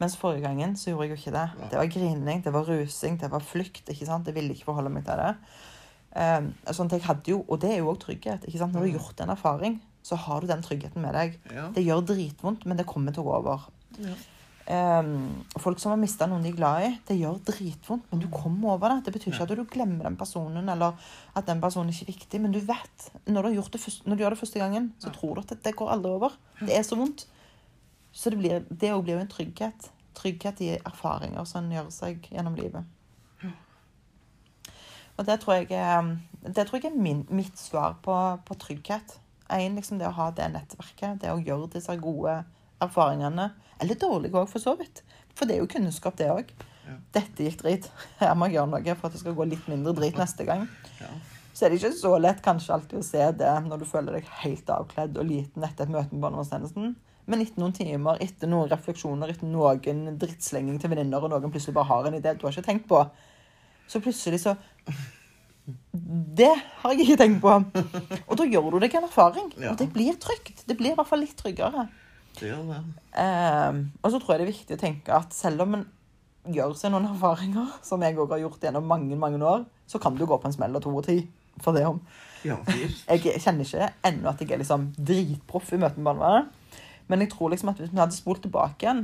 mens 0.00 0.16
forrige 0.20 0.44
gangen 0.44 0.76
så 0.76 0.90
gjorde 0.90 1.06
jeg 1.06 1.14
jo 1.14 1.20
ikke 1.22 1.32
det. 1.38 1.46
Det 1.70 1.78
var 1.80 1.86
grining, 1.94 2.44
det 2.44 2.52
var 2.52 2.68
rusing, 2.68 3.16
det 3.20 3.30
var 3.32 3.40
flykt. 3.40 3.88
ikke 3.88 4.06
sant? 4.06 4.26
Jeg 4.28 4.36
ville 4.36 4.52
ikke 4.52 4.68
forholde 4.68 4.92
meg 4.92 5.06
til 5.08 5.16
det. 5.22 5.32
Eh, 6.16 6.72
sånn 6.76 6.92
jeg 6.92 7.04
hadde 7.08 7.32
jo, 7.32 7.44
Og 7.48 7.60
det 7.60 7.72
er 7.72 7.78
jo 7.78 7.92
òg 7.94 8.00
trygghet. 8.04 8.44
ikke 8.44 8.58
sant? 8.60 8.72
Når 8.74 8.84
du 8.84 8.90
har 8.90 8.98
gjort 8.98 9.20
en 9.24 9.30
erfaring, 9.30 9.80
så 10.02 10.16
har 10.16 10.40
du 10.40 10.46
den 10.46 10.62
tryggheten 10.62 11.02
med 11.02 11.14
deg. 11.14 11.38
Ja. 11.50 11.68
Det 11.74 11.84
gjør 11.84 12.04
dritvondt, 12.12 12.66
men 12.66 12.76
det 12.76 12.86
kommer 12.86 13.12
til 13.12 13.24
å 13.24 13.30
gå 13.30 13.36
over. 13.40 13.68
Ja. 13.98 14.14
Um, 14.66 15.44
folk 15.62 15.78
som 15.78 15.92
har 15.92 15.98
mista 16.00 16.26
noen 16.26 16.42
de 16.42 16.50
er 16.50 16.56
glad 16.58 16.82
i, 16.82 16.88
det 17.06 17.14
gjør 17.20 17.36
dritvondt, 17.46 18.08
men 18.10 18.22
du 18.22 18.26
kommer 18.32 18.72
over 18.74 18.90
det. 18.90 19.06
Det 19.06 19.12
betyr 19.14 19.30
ikke 19.30 19.46
at 19.46 19.52
du 19.54 19.62
glemmer 19.70 20.08
den 20.08 20.18
personen, 20.18 20.66
eller 20.72 20.96
at 21.38 21.46
den 21.46 21.62
personen 21.62 21.92
ikke 21.92 22.08
er 22.08 22.10
viktig, 22.10 22.40
men 22.42 22.54
du 22.54 22.58
vet 22.66 23.06
Når 23.26 23.42
du, 23.42 23.48
har 23.48 23.54
gjort 23.60 23.72
det 23.76 23.80
først, 23.80 24.06
når 24.06 24.16
du 24.16 24.24
gjør 24.24 24.34
det 24.34 24.40
første 24.40 24.58
gangen, 24.58 24.88
så 24.98 25.12
tror 25.14 25.34
du 25.34 25.44
at 25.44 25.54
det 25.62 25.76
går 25.76 25.92
aldri 25.94 26.10
over. 26.10 26.34
Det 26.58 26.74
er 26.74 26.82
så 26.82 26.98
vondt. 26.98 27.28
Så 28.12 28.30
det, 28.30 28.38
blir, 28.38 28.64
det 28.70 28.92
også 28.92 29.04
blir 29.04 29.14
jo 29.14 29.22
en 29.22 29.30
trygghet. 29.30 29.90
Trygghet 30.16 30.60
i 30.64 30.72
erfaringer 30.80 31.44
som 31.44 31.64
en 31.64 31.76
gjør 31.76 31.90
seg 31.94 32.26
gjennom 32.32 32.58
livet. 32.58 32.84
Og 35.16 35.24
det 35.24 35.38
tror 35.40 35.54
jeg 35.54 35.68
det 36.46 36.66
tror 36.66 36.78
jeg 36.78 36.90
er 36.90 36.98
min, 37.00 37.24
mitt 37.30 37.58
svar 37.58 37.96
på, 38.02 38.14
på 38.46 38.54
trygghet. 38.54 39.18
En, 39.50 39.78
liksom 39.78 39.98
det 39.98 40.08
å 40.08 40.16
ha 40.16 40.30
det 40.34 40.50
nettverket, 40.52 41.22
det 41.22 41.30
å 41.30 41.40
gjøre 41.40 41.70
disse 41.76 41.94
gode 42.02 42.40
erfaringene. 42.82 43.50
Eller 43.80 44.00
dårlige 44.00 44.40
òg, 44.40 44.48
for 44.50 44.62
så 44.62 44.76
vidt. 44.78 45.02
For 45.36 45.48
det 45.48 45.56
er 45.56 45.64
jo 45.64 45.70
kunnskap, 45.70 46.16
det 46.18 46.30
òg. 46.32 46.52
Ja. 46.86 46.98
Dette 47.18 47.46
gikk 47.46 47.62
drit. 47.62 47.88
Her 48.20 48.36
må 48.38 48.48
jeg 48.48 48.58
gjøre 48.58 48.72
noe 48.74 48.98
for 48.98 49.08
at 49.08 49.16
det 49.16 49.22
skal 49.24 49.36
gå 49.38 49.48
litt 49.48 49.66
mindre 49.70 49.94
drit 49.96 50.20
neste 50.20 50.46
gang. 50.48 50.68
Ja. 51.00 51.10
Så 51.56 51.64
er 51.64 51.72
det 51.72 51.80
ikke 51.80 51.96
så 51.96 52.12
lett 52.20 52.42
kanskje 52.44 52.74
alltid 52.74 53.00
å 53.00 53.04
se 53.06 53.26
det 53.40 53.52
når 53.64 53.80
du 53.80 53.88
føler 53.88 54.18
deg 54.18 54.26
helt 54.42 54.68
avkledd 54.68 55.16
og 55.16 55.24
liten 55.24 55.64
etter 55.64 55.86
et 55.86 55.92
møte 55.94 56.12
med 56.12 56.26
barnevernstjenesten. 56.26 56.90
Men 57.26 57.42
etter 57.42 57.62
noen 57.62 57.74
timer, 57.74 58.20
etter 58.22 58.50
noen 58.50 58.68
refleksjoner, 58.70 59.32
etter 59.32 59.48
noen 59.50 60.18
drittslenging 60.20 60.76
til 60.82 60.92
venninner, 60.92 61.24
og 61.24 61.32
noen 61.32 61.52
plutselig 61.54 61.74
bare 61.78 61.88
har 61.88 62.08
en 62.08 62.18
idé 62.18 62.34
du 62.36 62.44
har 62.46 62.54
ikke 62.54 62.68
tenkt 62.68 62.86
på, 62.90 63.00
så 63.88 64.02
plutselig 64.02 64.42
så 64.44 64.54
Det 65.90 66.52
har 66.82 66.92
jeg 66.92 67.06
ikke 67.06 67.18
tenkt 67.24 67.40
på. 67.42 67.50
Og 68.28 68.36
da 68.38 68.44
gjør 68.46 68.68
du 68.76 68.78
deg 68.84 68.92
en 68.94 69.08
erfaring. 69.08 69.48
Og 69.66 69.78
det 69.80 69.88
blir 69.94 70.14
trygt. 70.22 70.62
Det 70.68 70.76
blir 70.78 70.92
i 70.92 70.98
hvert 70.98 71.08
fall 71.08 71.24
litt 71.24 71.34
tryggere. 71.40 71.88
Det 72.36 72.50
gjør 72.50 72.64
det. 72.68 72.80
Ehm, 73.22 73.80
og 74.02 74.12
så 74.12 74.20
tror 74.20 74.34
jeg 74.34 74.42
det 74.42 74.46
er 74.46 74.52
viktig 74.52 74.76
å 74.76 74.82
tenke 74.82 75.14
at 75.16 75.34
selv 75.36 75.64
om 75.64 75.78
en 75.78 75.86
gjør 76.52 76.76
seg 76.78 76.92
noen 76.92 77.08
erfaringer, 77.08 77.72
som 77.86 78.02
jeg 78.04 78.18
òg 78.20 78.36
har 78.36 78.44
gjort 78.44 78.62
gjennom 78.68 78.86
mange 78.86 79.16
mange 79.18 79.40
år, 79.42 79.64
så 79.88 79.98
kan 80.02 80.14
du 80.18 80.26
gå 80.26 80.38
på 80.38 80.48
en 80.48 80.54
smell 80.54 80.76
av 80.76 80.84
to 80.84 80.92
og 80.94 81.06
ti. 81.08 81.20
For 81.64 81.72
det 81.72 81.86
om. 81.88 82.02
Ja. 82.44 82.58
Jeg 83.08 83.40
kjenner 83.40 83.64
ikke 83.64 83.86
ennå 84.04 84.28
at 84.28 84.42
jeg 84.42 84.52
er 84.52 84.60
liksom 84.60 84.90
dritproff 85.00 85.70
i 85.72 85.78
møte 85.80 85.96
med 85.96 86.10
barnevernet. 86.10 86.82
Men 87.08 87.22
jeg 87.24 87.30
tror 87.32 87.48
liksom 87.48 87.70
at 87.72 87.80
hvis 87.80 87.94
vi 87.94 88.00
hadde 88.02 88.12
spolt 88.12 88.42
tilbake 88.44 88.84
igjen, 88.84 89.00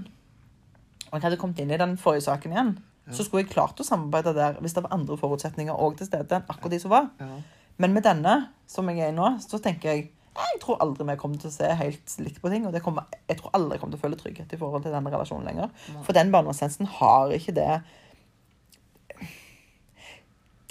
og 1.06 1.14
jeg 1.14 1.24
hadde 1.24 1.38
kommet 1.40 1.62
inn 1.62 1.72
i 1.72 1.78
den 1.80 1.94
forrige 2.00 2.26
saken 2.26 2.52
igjen, 2.52 2.72
så 3.10 3.24
skulle 3.24 3.44
jeg 3.46 3.54
klart 3.54 3.80
å 3.80 3.86
samarbeide 3.86 4.34
der 4.36 4.60
hvis 4.60 4.76
det 4.76 4.84
var 4.84 4.94
andre 4.94 5.16
forutsetninger 5.18 5.80
òg 5.80 5.96
til 5.98 6.10
stede 6.10 6.38
enn 6.38 6.44
akkurat 6.44 6.74
de 6.74 6.80
som 6.82 6.92
var. 6.92 7.08
Ja. 7.22 7.40
Men 7.82 7.96
med 7.96 8.04
denne, 8.06 8.34
som 8.68 8.90
jeg 8.90 9.00
er 9.00 9.14
i 9.14 9.16
nå, 9.16 9.32
så 9.42 9.58
tenker 9.62 9.94
jeg 9.94 10.10
jeg 10.32 10.60
tror 10.62 10.78
aldri 10.80 11.04
vi 11.10 11.16
kommer 11.20 11.36
til 11.42 11.50
å 11.50 11.52
se 11.54 11.68
helt 11.76 12.14
likt 12.24 12.38
på 12.40 12.48
ting. 12.52 12.64
Og 12.66 12.72
det 12.72 12.80
kommer, 12.84 13.04
jeg 13.28 13.36
tror 13.40 13.50
aldri 13.58 13.76
jeg 13.76 13.82
kommer 13.82 13.96
til 13.96 14.00
å 14.00 14.04
føle 14.06 14.16
trygghet 14.20 14.52
i 14.56 14.58
forhold 14.60 14.82
til 14.86 14.94
denne 14.94 15.10
relasjonen 15.12 15.44
lenger. 15.50 15.68
For 16.06 16.16
den 16.16 16.30
barndomssensen 16.32 16.88
har 17.00 17.34
ikke 17.36 17.52
det 17.58 17.68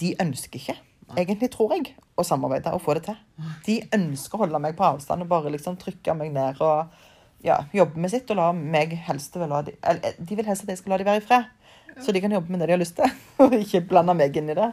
De 0.02 0.16
ønsker 0.24 0.58
ikke, 0.58 0.76
egentlig, 1.14 1.52
tror 1.54 1.76
jeg, 1.76 1.92
å 2.18 2.24
samarbeide 2.26 2.72
og 2.74 2.82
få 2.82 2.96
det 2.98 3.04
til. 3.06 3.18
De 3.68 3.76
ønsker 3.94 4.38
å 4.38 4.42
holde 4.46 4.62
meg 4.64 4.74
på 4.80 4.86
avstand 4.88 5.22
og 5.26 5.30
bare 5.30 5.52
liksom 5.54 5.78
trykke 5.82 6.16
meg 6.18 6.32
ned 6.34 6.62
og 6.66 6.96
ja, 7.46 7.60
jobbe 7.74 8.02
med 8.02 8.10
sitt 8.14 8.30
og 8.34 8.38
la 8.40 8.48
meg 8.54 8.96
helst 9.08 9.38
vil 9.38 9.54
de, 9.68 9.76
eller, 9.90 10.18
De 10.18 10.38
vil 10.38 10.46
helst 10.50 10.66
at 10.66 10.74
jeg 10.74 10.82
skal 10.82 10.96
la 10.96 11.00
de 11.02 11.08
være 11.08 11.22
i 11.22 11.26
fred, 11.26 11.46
så 12.02 12.14
de 12.14 12.22
kan 12.24 12.34
jobbe 12.34 12.54
med 12.54 12.62
det 12.62 12.70
de 12.72 12.76
har 12.76 12.82
lyst 12.82 12.98
til, 12.98 13.14
og 13.46 13.54
ikke 13.58 13.84
blande 13.90 14.14
meg 14.18 14.38
inn 14.42 14.50
i 14.54 14.58
det. 14.58 14.72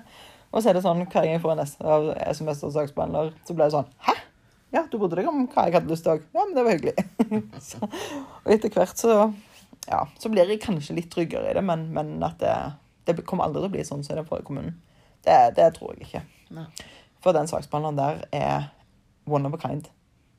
Og 0.49 0.63
så 0.65 0.71
er 0.71 0.79
det 0.79 0.85
sånn, 0.87 1.01
hver 1.05 1.27
gang 1.27 1.35
jeg 1.35 1.43
får 1.45 1.55
en 1.59 1.65
S- 1.67 1.77
av 1.85 2.09
SMS 2.33 2.65
og 2.65 2.73
saksbehandler, 2.77 3.35
så 3.45 3.53
blir 3.57 3.67
det 3.69 3.75
sånn 3.77 3.89
Hæ? 4.07 4.15
Ja, 4.75 4.85
du 4.85 4.99
brydde 4.99 5.21
deg 5.21 5.29
om 5.31 5.47
hva 5.49 5.65
jeg 5.67 5.79
hadde 5.79 5.91
lyst 5.93 6.05
til 6.05 6.19
òg. 6.19 6.25
Ja, 6.35 6.45
men 6.45 6.57
det 6.57 6.65
var 6.67 6.77
hyggelig. 6.77 7.07
så, 7.71 7.89
og 8.45 8.51
etter 8.53 8.75
hvert 8.75 9.01
så 9.01 9.15
ja, 9.89 10.03
så 10.21 10.29
blir 10.29 10.51
jeg 10.51 10.61
kanskje 10.61 10.99
litt 10.99 11.11
tryggere 11.13 11.51
i 11.51 11.57
det, 11.57 11.65
men, 11.65 11.87
men 11.97 12.19
at 12.27 12.37
det, 12.43 12.55
det 13.09 13.25
kommer 13.25 13.47
aldri 13.47 13.63
til 13.63 13.71
å 13.71 13.75
bli 13.77 13.85
sånn 13.89 14.05
som 14.05 14.19
det 14.19 14.25
er 14.25 14.29
på 14.29 14.41
kommunen. 14.45 14.77
Det, 15.25 15.37
det 15.57 15.71
tror 15.77 15.95
jeg 15.95 16.09
ikke. 16.09 16.25
Nei. 16.57 16.67
For 17.25 17.35
den 17.35 17.49
saksbehandleren 17.51 17.99
der 17.99 18.21
er 18.37 18.69
one 19.29 19.49
of 19.49 19.57
a 19.57 19.61
kind. 19.63 19.89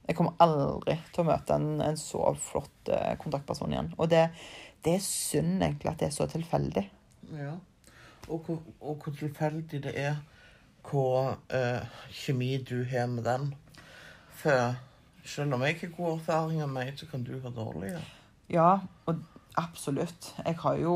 Jeg 0.09 0.17
kommer 0.17 0.37
aldri 0.41 0.95
til 1.13 1.23
å 1.23 1.27
møte 1.27 1.57
en, 1.57 1.81
en 1.85 1.97
så 1.99 2.31
flott 2.41 2.89
eh, 2.89 3.13
kontaktperson 3.21 3.73
igjen. 3.73 3.91
Og 3.97 4.09
det, 4.09 4.27
det 4.85 4.95
er 4.97 5.05
synd 5.05 5.59
egentlig 5.61 5.91
at 5.91 5.99
det 6.01 6.09
er 6.09 6.15
så 6.15 6.25
tilfeldig. 6.29 6.85
Ja. 7.37 7.55
Og 8.29 8.45
hvor, 8.45 8.61
og 8.81 9.03
hvor 9.03 9.17
tilfeldig 9.17 9.83
det 9.85 9.93
er 9.97 10.21
hva 10.89 11.35
eh, 11.53 11.99
kjemi 12.23 12.55
du 12.65 12.79
har 12.89 13.09
med 13.11 13.25
den. 13.27 13.51
For 14.39 14.77
selv 15.27 15.57
om 15.57 15.65
jeg 15.67 15.79
har 15.81 15.91
gode 15.97 16.19
erfaringer 16.19 16.69
med 16.71 16.95
så 16.99 17.09
kan 17.09 17.25
du 17.27 17.35
ha 17.43 17.51
dårlige. 17.53 17.99
Ja, 18.49 18.69
og 19.05 19.19
absolutt. 19.57 20.33
Jeg 20.45 20.57
har 20.63 20.79
jo 20.79 20.95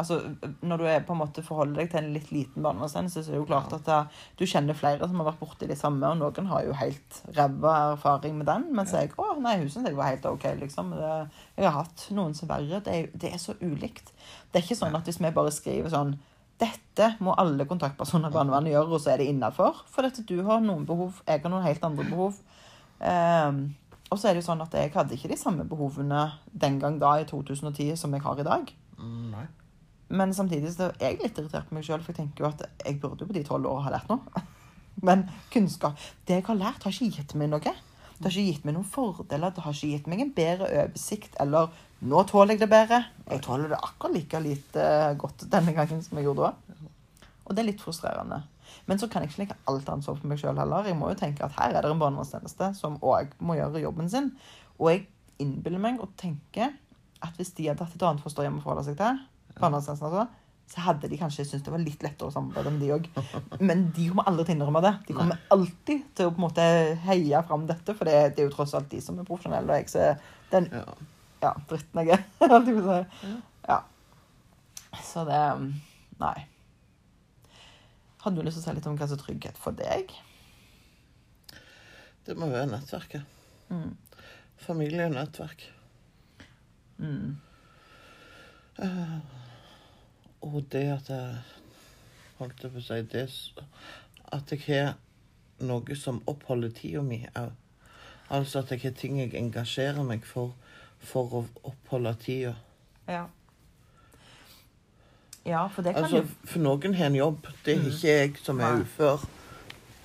Altså, 0.00 0.20
når 0.62 0.76
du 0.76 0.84
er 0.86 1.02
på 1.04 1.12
en 1.12 1.18
måte 1.18 1.42
forholder 1.44 1.80
deg 1.82 1.88
til 1.90 1.98
en 1.98 2.12
litt 2.14 2.28
liten 2.32 2.62
barnevernstjeneste, 2.64 3.24
så 3.24 3.32
er 3.32 3.34
det 3.34 3.40
jo 3.40 3.48
klart 3.48 3.72
at 3.74 3.82
da, 3.84 3.96
du 4.38 4.46
kjenner 4.48 4.78
flere 4.78 5.04
som 5.08 5.18
har 5.20 5.26
vært 5.26 5.40
borti 5.42 5.66
det 5.68 5.76
samme, 5.76 6.06
og 6.06 6.20
noen 6.20 6.48
har 6.48 6.62
jo 6.64 6.76
helt 6.78 7.18
ræva 7.36 7.72
erfaring 7.90 8.38
med 8.38 8.46
den, 8.48 8.68
mens 8.78 8.94
jeg 8.96 9.10
å, 9.18 9.26
nei, 9.42 9.56
hun 9.60 9.68
syns 9.68 9.90
jeg 9.90 9.98
var 9.98 10.12
helt 10.12 10.28
OK, 10.30 10.46
liksom. 10.62 10.94
Det, 10.96 11.10
jeg 11.58 11.66
har 11.66 11.76
hatt 11.82 12.06
noen 12.16 12.38
som 12.38 12.48
verre. 12.48 12.80
Det 12.86 12.96
er, 12.96 13.10
det 13.12 13.34
er 13.34 13.42
så 13.42 13.56
ulikt. 13.60 14.14
Det 14.48 14.60
er 14.60 14.64
ikke 14.64 14.78
sånn 14.78 14.96
at 14.96 15.10
hvis 15.10 15.20
vi 15.20 15.34
bare 15.36 15.52
skriver 15.58 15.92
sånn 15.92 16.14
dette 16.60 17.14
må 17.24 17.32
alle 17.40 17.64
kontaktpersoner 17.68 18.28
i 18.28 18.34
barnevernet 18.34 18.74
gjøre, 18.74 18.92
og 18.92 19.00
så 19.00 19.14
er 19.14 19.22
det 19.22 19.30
innafor. 19.32 19.84
For 19.90 20.06
dette, 20.06 20.24
du 20.28 20.42
har 20.46 20.60
noen 20.64 20.84
behov, 20.88 21.22
jeg 21.26 21.40
har 21.40 21.52
noen 21.52 21.64
helt 21.64 21.84
andre 21.86 22.04
behov. 22.08 22.36
Ehm, 23.00 23.62
og 24.10 24.18
så 24.18 24.28
er 24.28 24.34
det 24.34 24.42
jo 24.42 24.48
sånn 24.50 24.62
at 24.64 24.74
jeg 24.74 24.92
hadde 24.94 25.16
ikke 25.16 25.30
de 25.30 25.38
samme 25.38 25.64
behovene 25.68 26.26
den 26.50 26.78
gang 26.82 26.98
da, 27.00 27.14
i 27.20 27.26
2010, 27.28 27.94
som 27.98 28.14
jeg 28.14 28.24
har 28.24 28.40
i 28.42 28.46
dag. 28.46 28.72
Mm, 28.98 29.26
nei. 29.34 29.44
Men 30.10 30.34
samtidig 30.34 30.72
så 30.74 30.88
er 30.90 31.12
jeg 31.12 31.20
litt 31.20 31.38
irritert 31.38 31.68
på 31.68 31.76
meg 31.76 31.86
sjøl, 31.86 32.02
for 32.02 32.12
jeg 32.12 32.24
tenker 32.24 32.44
jo 32.44 32.50
at 32.50 32.64
jeg 32.82 32.98
burde 33.02 33.22
jo 33.22 33.30
på 33.30 33.36
de 33.36 33.44
tolv 33.46 33.70
åra 33.70 33.86
ha 33.86 33.94
lært 33.94 34.10
noe. 34.10 34.42
Men 35.06 35.22
kunnskap 35.52 35.96
Det 36.28 36.40
jeg 36.40 36.44
har 36.48 36.58
lært, 36.58 36.82
har 36.82 36.92
ikke 36.92 37.20
gitt 37.20 37.36
meg 37.38 37.52
noe. 37.52 37.60
Det 38.20 38.26
har 38.26 38.34
ikke 38.34 38.50
gitt 38.50 38.66
meg 38.66 38.74
noen 38.76 38.90
fordeler. 38.90 39.54
Det 39.54 39.62
har 39.64 39.76
ikke 39.76 39.92
gitt 39.94 40.10
meg 40.10 40.24
en 40.24 40.34
bedre 40.36 40.72
oversikt 40.82 41.38
eller 41.40 41.70
'Nå 42.00 42.22
tåler 42.24 42.56
jeg 42.56 42.60
det 42.60 42.70
bedre'. 42.72 43.04
Jeg 43.28 43.42
tåler 43.44 43.68
det 43.68 43.76
akkurat 43.76 44.14
like 44.14 44.40
lite 44.40 45.14
godt 45.20 45.44
denne 45.52 45.72
gangen 45.76 46.02
som 46.02 46.16
jeg 46.16 46.24
gjorde 46.24 46.48
da. 46.48 46.88
Og 47.44 47.54
det 47.54 47.60
er 47.60 47.68
litt 47.68 47.82
frustrerende. 47.82 48.42
Men 48.90 49.00
så 49.00 49.08
kan 49.10 49.22
jeg 49.22 49.32
ikke 49.32 49.42
legge 49.44 49.58
alt 49.70 49.88
ansvar 49.92 50.18
på 50.20 50.30
meg 50.30 50.40
sjøl 50.42 50.58
heller. 50.58 50.88
Jeg 50.88 50.98
må 50.98 51.10
jo 51.12 51.18
tenke 51.20 51.46
at 51.46 51.56
her 51.58 51.74
er 51.74 51.86
det 51.86 51.90
en 51.92 52.02
barnevernstjeneste 52.02 52.72
som 52.78 52.98
òg 53.02 53.34
må 53.44 53.58
gjøre 53.58 53.82
jobben 53.84 54.10
sin. 54.12 54.32
Og 54.78 54.92
jeg 54.92 55.06
innbiller 55.40 55.82
meg 55.82 56.00
og 56.02 56.12
tenker 56.20 56.74
at 57.20 57.36
hvis 57.36 57.52
de 57.56 57.68
hadde 57.68 57.84
hatt 57.84 57.96
et 57.96 58.06
annet 58.06 58.24
fosterhjem 58.24 58.60
å 58.60 58.64
forholde 58.64 58.86
seg 58.88 58.98
til, 59.00 59.20
barnevernstjenesten 59.60 60.08
altså, 60.08 60.28
så 60.70 60.84
hadde 60.84 61.08
de 61.10 61.18
kanskje 61.18 61.44
syntes 61.44 61.64
det 61.66 61.72
var 61.74 61.82
litt 61.82 62.04
lettere 62.04 62.28
å 62.28 62.34
samarbeide 62.34 62.70
med 62.70 62.82
de 62.84 62.90
òg. 62.94 63.06
Men 63.68 63.88
de 63.96 64.06
kommer 64.06 64.28
aldri 64.30 64.44
til 64.46 64.54
å 64.54 64.58
innrømme 64.58 64.82
det. 64.84 64.92
De 65.08 65.16
kommer 65.16 65.40
alltid 65.50 66.04
til 66.14 66.28
å 66.28 66.34
på 66.34 66.38
en 66.38 66.46
måte 66.46 66.66
heie 67.08 67.40
fram 67.48 67.64
dette, 67.66 67.96
for 67.98 68.06
det, 68.06 68.36
det 68.36 68.44
er 68.44 68.46
jo 68.46 68.54
tross 68.54 68.76
alt 68.78 68.90
de 68.92 69.00
som 69.02 69.18
er 69.18 69.26
profesjonelle. 69.26 69.66
Og 69.66 69.82
jeg 69.82 69.90
ser 69.90 70.20
den 70.52 70.70
Ja. 70.70 70.84
ja, 71.42 71.54
dritten 71.70 72.04
jeg 72.04 72.20
er. 72.20 73.06
Ja. 73.70 73.82
Så 75.04 75.24
det 75.28 75.42
Nei. 76.20 76.36
Hadde 78.20 78.36
du 78.36 78.44
lyst 78.44 78.58
til 78.58 78.64
å 78.64 78.68
si 78.68 78.76
litt 78.76 78.88
om 78.90 78.98
hva 79.00 79.08
som 79.08 79.16
er 79.16 79.22
trygghet 79.24 79.60
for 79.60 79.76
deg? 79.76 80.12
Det 82.26 82.36
må 82.36 82.50
være 82.52 82.68
nettverket. 82.70 83.22
Mm. 83.70 83.94
Familienettverk. 84.60 85.64
Mm. 87.00 87.38
Og 90.40 90.60
det 90.72 90.84
at 90.92 91.08
jeg 91.12 91.40
Holdt 92.40 92.62
jeg 92.64 92.72
på 92.72 92.80
å 92.80 92.84
si 92.84 92.96
det 93.12 93.24
At 94.32 94.52
jeg 94.52 94.62
har 94.64 94.94
noe 95.60 95.96
som 95.96 96.22
oppholder 96.30 96.72
tida 96.72 97.02
mi 97.04 97.18
òg. 97.36 97.52
Altså 98.32 98.62
at 98.62 98.70
jeg 98.72 98.80
har 98.84 98.94
ting 98.96 99.18
jeg 99.20 99.34
engasjerer 99.36 100.06
meg 100.06 100.24
for 100.24 100.54
for 101.00 101.34
å 101.34 101.44
oppholde 101.64 102.12
tida. 102.20 102.54
Ja. 103.08 103.26
Ja, 105.46 105.64
for 105.72 105.82
det 105.82 105.94
kan 105.94 106.04
Altså, 106.04 106.20
jo 106.22 106.48
for 106.52 106.60
noen 106.60 106.94
har 106.94 107.06
en 107.06 107.14
jobb. 107.16 107.46
Det 107.64 107.74
er 107.78 107.86
ikke 107.88 108.08
jeg 108.12 108.36
som 108.44 108.60
er 108.60 108.82
ufør. 108.82 109.22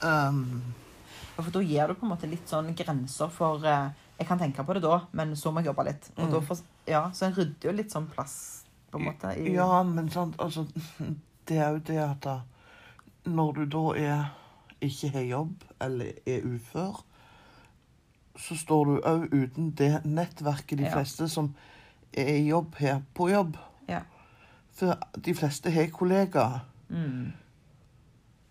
Um, 0.01 0.61
For 1.35 1.51
da 1.51 1.59
gir 1.63 1.87
du 1.91 1.93
på 1.99 2.05
en 2.05 2.11
måte 2.13 2.29
litt 2.31 2.47
sånn 2.47 2.69
grenser 2.77 3.31
for 3.33 3.63
uh, 3.65 3.89
Jeg 4.19 4.27
kan 4.29 4.39
tenke 4.39 4.63
på 4.63 4.73
det 4.77 4.81
da, 4.85 5.01
men 5.11 5.33
så 5.35 5.51
må 5.51 5.59
jeg 5.59 5.67
jobbe 5.73 5.83
litt. 5.89 6.07
Da 6.15 6.39
får, 6.39 6.61
ja, 6.87 7.01
så 7.11 7.25
en 7.27 7.35
rydder 7.35 7.67
jo 7.67 7.73
litt 7.75 7.91
sånn 7.91 8.07
plass, 8.07 8.35
på 8.91 8.99
en 9.01 9.09
måte. 9.09 9.33
I, 9.35 9.51
Ja, 9.57 9.83
men 9.83 10.07
sant, 10.13 10.37
altså 10.39 10.63
Det 11.47 11.57
er 11.59 11.75
jo 11.75 11.81
det 11.85 11.97
at 11.99 12.21
da, 12.23 12.37
når 13.27 13.51
du 13.59 13.65
da 13.75 13.83
er 13.99 14.23
ikke 14.85 15.09
har 15.17 15.25
jobb 15.27 15.63
eller 15.81 16.13
er 16.25 16.47
ufør, 16.47 17.03
så 18.39 18.55
står 18.59 18.85
du 18.85 18.95
òg 19.07 19.27
uten 19.33 19.69
det 19.77 19.91
nettverket 20.05 20.77
de 20.79 20.87
Ja. 20.87 20.93
fleste 20.95 21.27
som 21.29 21.51
er 22.13 22.31
i 22.37 22.47
jobb, 22.47 22.75
har 22.79 23.01
på 23.13 23.29
jobb. 23.31 23.57
For 24.75 24.97
de 25.25 25.33
fleste 25.35 25.71
har 25.71 25.87
kollegaer 25.93 26.59
Mm. 26.89 27.31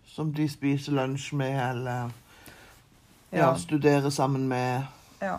som 0.05 0.33
de 0.33 0.47
spiser 0.49 0.91
lunsj 0.91 1.33
med, 1.35 1.69
eller 1.69 2.09
ja, 3.31 3.49
Ja. 3.49 3.55
studerer 3.57 4.09
sammen 4.09 4.47
med. 4.47 4.83
ja. 5.21 5.37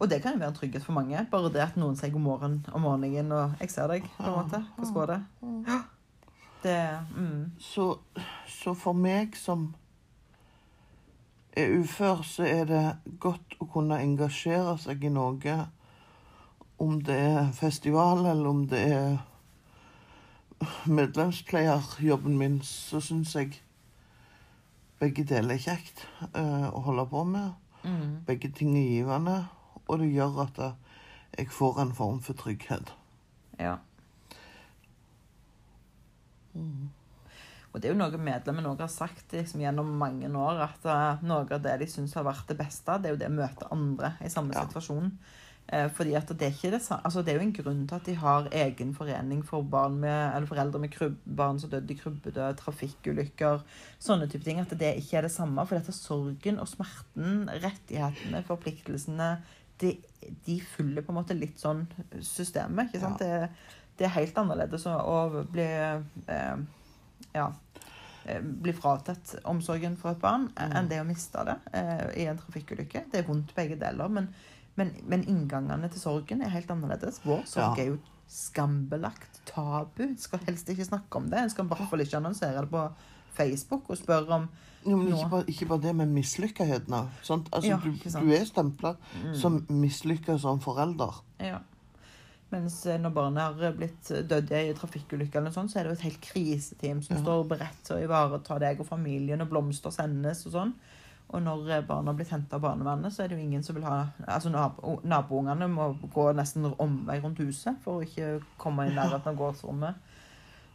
Og 0.00 0.10
det 0.10 0.22
kan 0.22 0.32
jo 0.32 0.38
være 0.38 0.48
en 0.48 0.54
trygghet 0.54 0.84
for 0.84 0.92
mange. 0.92 1.26
Bare 1.30 1.52
det 1.52 1.60
at 1.60 1.76
noen 1.76 1.96
sier 1.96 2.10
god 2.10 2.20
morgen 2.20 2.66
om 2.72 2.80
morgenen 2.80 3.32
og 3.32 3.52
'jeg 3.60 3.70
ser 3.70 3.86
deg', 3.86 4.08
på 4.16 4.24
en 4.26 4.32
måte. 4.44 4.64
Hvordan 4.76 4.94
går 4.94 5.06
det? 5.06 5.24
Det 6.62 6.98
mm. 7.16 7.52
Så, 7.58 7.98
så 8.46 8.74
for 8.74 8.92
meg 8.92 9.36
som 9.36 9.74
er 11.56 11.78
ufør, 11.80 12.22
så 12.22 12.42
er 12.42 12.64
det 12.64 12.96
godt 13.20 13.56
å 13.60 13.64
kunne 13.72 14.00
engasjere 14.00 14.78
seg 14.78 15.04
i 15.04 15.08
noe. 15.08 15.66
Om 16.82 16.98
det 17.06 17.14
er 17.14 17.52
festival, 17.54 18.24
eller 18.26 18.48
om 18.50 18.64
det 18.70 18.80
er 18.92 19.20
medlemspleierjobben 20.90 22.38
min, 22.38 22.60
så 22.66 23.00
syns 23.02 23.34
jeg 23.38 23.60
begge 25.02 25.24
deler 25.26 25.56
er 25.56 25.62
kjekt 25.62 26.04
uh, 26.36 26.70
å 26.70 26.82
holde 26.86 27.06
på 27.10 27.24
med. 27.26 27.54
Mm. 27.82 28.22
Begge 28.26 28.50
ting 28.54 28.74
er 28.78 28.86
givende, 28.86 29.36
og 29.88 29.98
det 29.98 30.12
gjør 30.12 30.44
at 30.44 30.58
eh, 30.62 30.98
jeg 31.38 31.48
får 31.50 31.80
en 31.82 31.94
form 31.96 32.20
for 32.22 32.38
trygghet. 32.38 32.92
Ja. 33.58 33.76
Mm. 36.54 36.90
Og 37.72 37.80
det 37.80 37.88
er 37.88 37.94
jo 37.94 37.98
noe 37.98 38.20
medlemmene 38.20 38.70
òg 38.70 38.84
har 38.84 38.90
sagt 38.92 39.32
liksom, 39.34 39.64
gjennom 39.64 39.90
mange 39.98 40.28
år, 40.28 40.62
at 40.68 40.86
eh, 40.86 41.24
noe 41.26 41.48
av 41.48 41.62
det 41.64 41.78
de 41.82 41.88
syns 41.90 42.14
har 42.18 42.26
vært 42.28 42.52
det 42.52 42.58
beste, 42.60 42.98
det 43.00 43.10
er 43.10 43.16
jo 43.16 43.22
det 43.24 43.30
å 43.32 43.38
møte 43.40 43.70
andre 43.74 44.14
i 44.22 44.30
samme 44.30 44.54
Ja. 44.54 44.66
situasjon. 44.68 45.10
Eh, 45.72 45.86
fordi 45.94 46.12
at 46.18 46.28
det 46.28 46.42
er 46.42 46.52
ikke 46.52 46.72
det 46.74 46.82
Altså 46.98 47.22
det 47.22 47.32
er 47.32 47.38
jo 47.38 47.46
en 47.46 47.52
grunn 47.56 47.86
til 47.88 47.96
at 47.96 48.06
de 48.06 48.14
har 48.18 48.48
egen 48.52 48.94
forening 48.94 49.44
for 49.46 49.62
barn 49.62 49.94
med, 50.02 50.34
eller 50.34 50.46
foreldre 50.46 50.80
med 50.82 50.90
krubb, 50.92 51.16
barn 51.24 51.60
som 51.60 51.70
døde 51.70 51.94
i 51.94 51.96
krybbedød, 51.96 52.58
trafikkulykker, 52.60 53.62
sånne 54.02 54.28
type 54.28 54.44
ting. 54.44 54.60
At 54.60 54.74
det 54.78 54.96
ikke 55.00 55.16
er 55.20 55.28
det 55.28 55.32
samme. 55.32 55.64
For 55.66 55.78
dette 55.78 55.94
sorgen 55.96 56.58
og 56.60 56.68
smerten, 56.68 57.48
rettighetene, 57.62 58.42
forpliktelsene, 58.48 59.30
de, 59.80 59.96
de 60.46 60.60
følger 60.60 61.02
på 61.02 61.10
en 61.14 61.20
måte 61.22 61.34
litt 61.38 61.58
sånn 61.58 61.86
systemet. 62.20 62.92
ikke 62.92 63.00
sant? 63.02 63.22
Det, 63.22 63.48
det 63.98 64.06
er 64.06 64.16
helt 64.18 64.38
annerledes 64.38 64.86
å, 64.86 64.92
å 64.94 65.42
bli 65.50 65.66
eh, 65.66 66.62
ja, 67.32 67.48
eh, 68.26 68.40
bli 68.42 68.74
fratatt 68.76 69.36
omsorgen 69.48 69.96
for 69.96 70.12
et 70.14 70.22
barn 70.22 70.50
Mm. 70.52 70.76
enn 70.76 70.88
det 70.90 71.00
å 71.00 71.08
miste 71.08 71.42
det 71.48 71.56
eh, 71.72 72.06
i 72.22 72.26
en 72.30 72.38
trafikkulykke. 72.38 73.06
Det 73.10 73.22
er 73.22 73.26
vondt 73.26 73.54
begge 73.56 73.80
deler, 73.80 74.08
men, 74.12 74.28
men, 74.76 74.92
men 75.04 75.24
inngangene 75.28 75.88
til 75.92 76.00
sorgen 76.00 76.42
er 76.42 76.48
helt 76.54 76.70
annerledes. 76.70 77.20
Vår 77.24 77.42
sorg 77.46 77.78
Ja. 77.78 77.84
er 77.84 77.88
jo 77.92 77.98
skambelagt, 78.28 79.40
tabu. 79.46 80.06
Skal 80.18 80.40
helst 80.46 80.68
ikke 80.72 80.84
snakke 80.86 81.16
om 81.20 81.26
det. 81.30 81.38
En 81.42 81.50
skal 81.52 81.66
i 81.66 81.68
hvert 81.72 81.88
fall 81.90 82.00
ikke 82.04 82.16
annonsere 82.20 82.62
det 82.64 82.70
på 82.72 82.84
Facebook 83.36 83.90
og 83.90 83.98
spørre 84.00 84.38
om 84.40 84.48
Jo, 84.84 84.96
men 84.98 85.12
ikke 85.14 85.28
bare, 85.30 85.44
ikke 85.48 85.66
bare 85.70 85.80
det 85.84 85.92
med 85.96 86.08
mislykketheten. 86.10 86.94
Altså, 86.94 87.36
Ja, 87.62 87.76
du, 87.84 87.92
du 87.92 88.32
er 88.34 88.44
stempla 88.48 88.96
mm, 89.22 89.34
som 89.38 89.60
mislykka 89.70 90.38
som 90.42 90.58
forelder. 90.60 91.20
Ja. 91.38 91.58
Mens 92.50 92.80
eh, 92.86 92.98
når 93.00 93.14
barnet 93.16 93.60
har 93.62 93.76
blitt 93.78 94.10
dødd 94.28 94.50
i 94.52 94.64
en 94.72 94.76
trafikkulykke, 94.76 95.38
eller 95.38 95.54
sånn, 95.54 95.70
så 95.72 95.78
er 95.78 95.86
det 95.86 95.92
jo 95.94 95.98
et 96.00 96.06
helt 96.08 96.20
kriseteam 96.26 97.00
som 97.02 97.16
Ja. 97.16 97.22
står 97.22 97.46
beredt 97.54 97.84
til 97.86 97.96
å 97.96 98.02
ivareta 98.08 98.58
deg 98.60 98.80
og 98.82 98.86
familien, 98.90 99.40
og 99.40 99.48
blomster 99.54 99.94
sendes 99.94 100.42
og 100.50 100.52
sånn. 100.58 100.74
Og 101.32 101.40
når 101.40 101.70
eh, 101.72 101.84
barna 101.88 102.12
blitt 102.16 102.32
henta 102.32 102.58
av 102.58 102.64
barnevernet, 102.66 103.12
så 103.14 103.24
er 103.24 103.30
det 103.30 103.38
jo 103.38 103.44
ingen 103.46 103.62
som 103.64 103.76
vil 103.76 103.86
ha 103.88 104.02
Altså 104.26 104.52
nabo, 104.52 104.98
naboungene 105.08 105.68
må 105.72 105.92
gå 106.12 106.26
nesten 106.36 106.68
omvei 106.72 107.20
rundt 107.22 107.40
huset 107.40 107.78
for 107.84 108.00
å 108.00 108.06
ikke 108.06 108.42
komme 108.60 108.88
i 108.88 108.94
nærheten 108.98 109.32
av 109.32 109.38
gårdsrommet. 109.40 110.10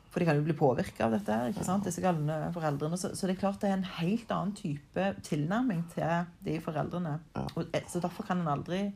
For 0.07 0.23
de 0.23 0.29
kan 0.29 0.39
jo 0.39 0.45
bli 0.47 0.55
påvirka 0.57 1.05
av 1.05 1.13
dette, 1.13 1.35
ikke 1.51 1.65
sant? 1.67 1.85
disse 1.85 2.01
galne 2.01 2.47
foreldrene. 2.55 2.97
Så, 2.97 3.11
så 3.13 3.27
det 3.27 3.35
er 3.35 3.41
klart 3.43 3.61
det 3.61 3.69
er 3.69 3.77
en 3.77 3.91
helt 3.99 4.31
annen 4.33 4.55
type 4.57 5.11
tilnærming 5.27 5.83
til 5.93 6.25
de 6.47 6.57
foreldrene. 6.63 7.19
Og, 7.51 7.67
eh, 7.69 7.85
så 7.91 8.01
derfor 8.01 8.25
kan 8.25 8.41
en 8.41 8.49
aldri 8.55 8.87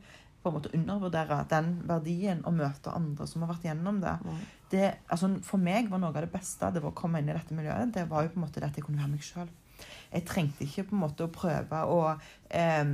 på 0.41 0.49
en 0.49 0.55
måte 0.55 0.71
undervurdere 0.73 1.43
den 1.51 1.75
verdien 1.85 2.41
å 2.49 2.53
møte 2.55 2.93
andre 2.97 3.27
som 3.29 3.43
har 3.43 3.51
vært 3.51 3.67
gjennom 3.67 3.99
det. 4.01 4.15
det 4.71 4.87
altså, 5.13 5.29
for 5.45 5.61
meg 5.61 5.91
var 5.91 6.01
noe 6.01 6.09
av 6.09 6.23
det 6.25 6.31
beste 6.33 6.71
det 6.73 6.81
var 6.81 6.95
å 6.95 6.97
komme 6.97 7.21
inn 7.21 7.29
i 7.29 7.35
dette 7.35 7.53
miljøet. 7.53 7.93
Det 7.93 8.07
var 8.09 8.25
jo 8.25 8.33
på 8.33 8.41
en 8.41 8.47
måte 8.47 8.63
det 8.63 8.71
at 8.71 8.79
jeg 8.79 8.87
kunne 8.87 9.03
være 9.03 9.13
meg 9.13 9.27
sjøl. 9.27 9.51
Jeg 10.11 10.25
trengte 10.27 10.65
ikke 10.65 10.89
på 10.89 10.97
en 10.97 11.03
måte 11.05 11.23
å 11.23 11.31
prøve 11.31 11.83
å 11.87 11.99
eh, 12.11 12.89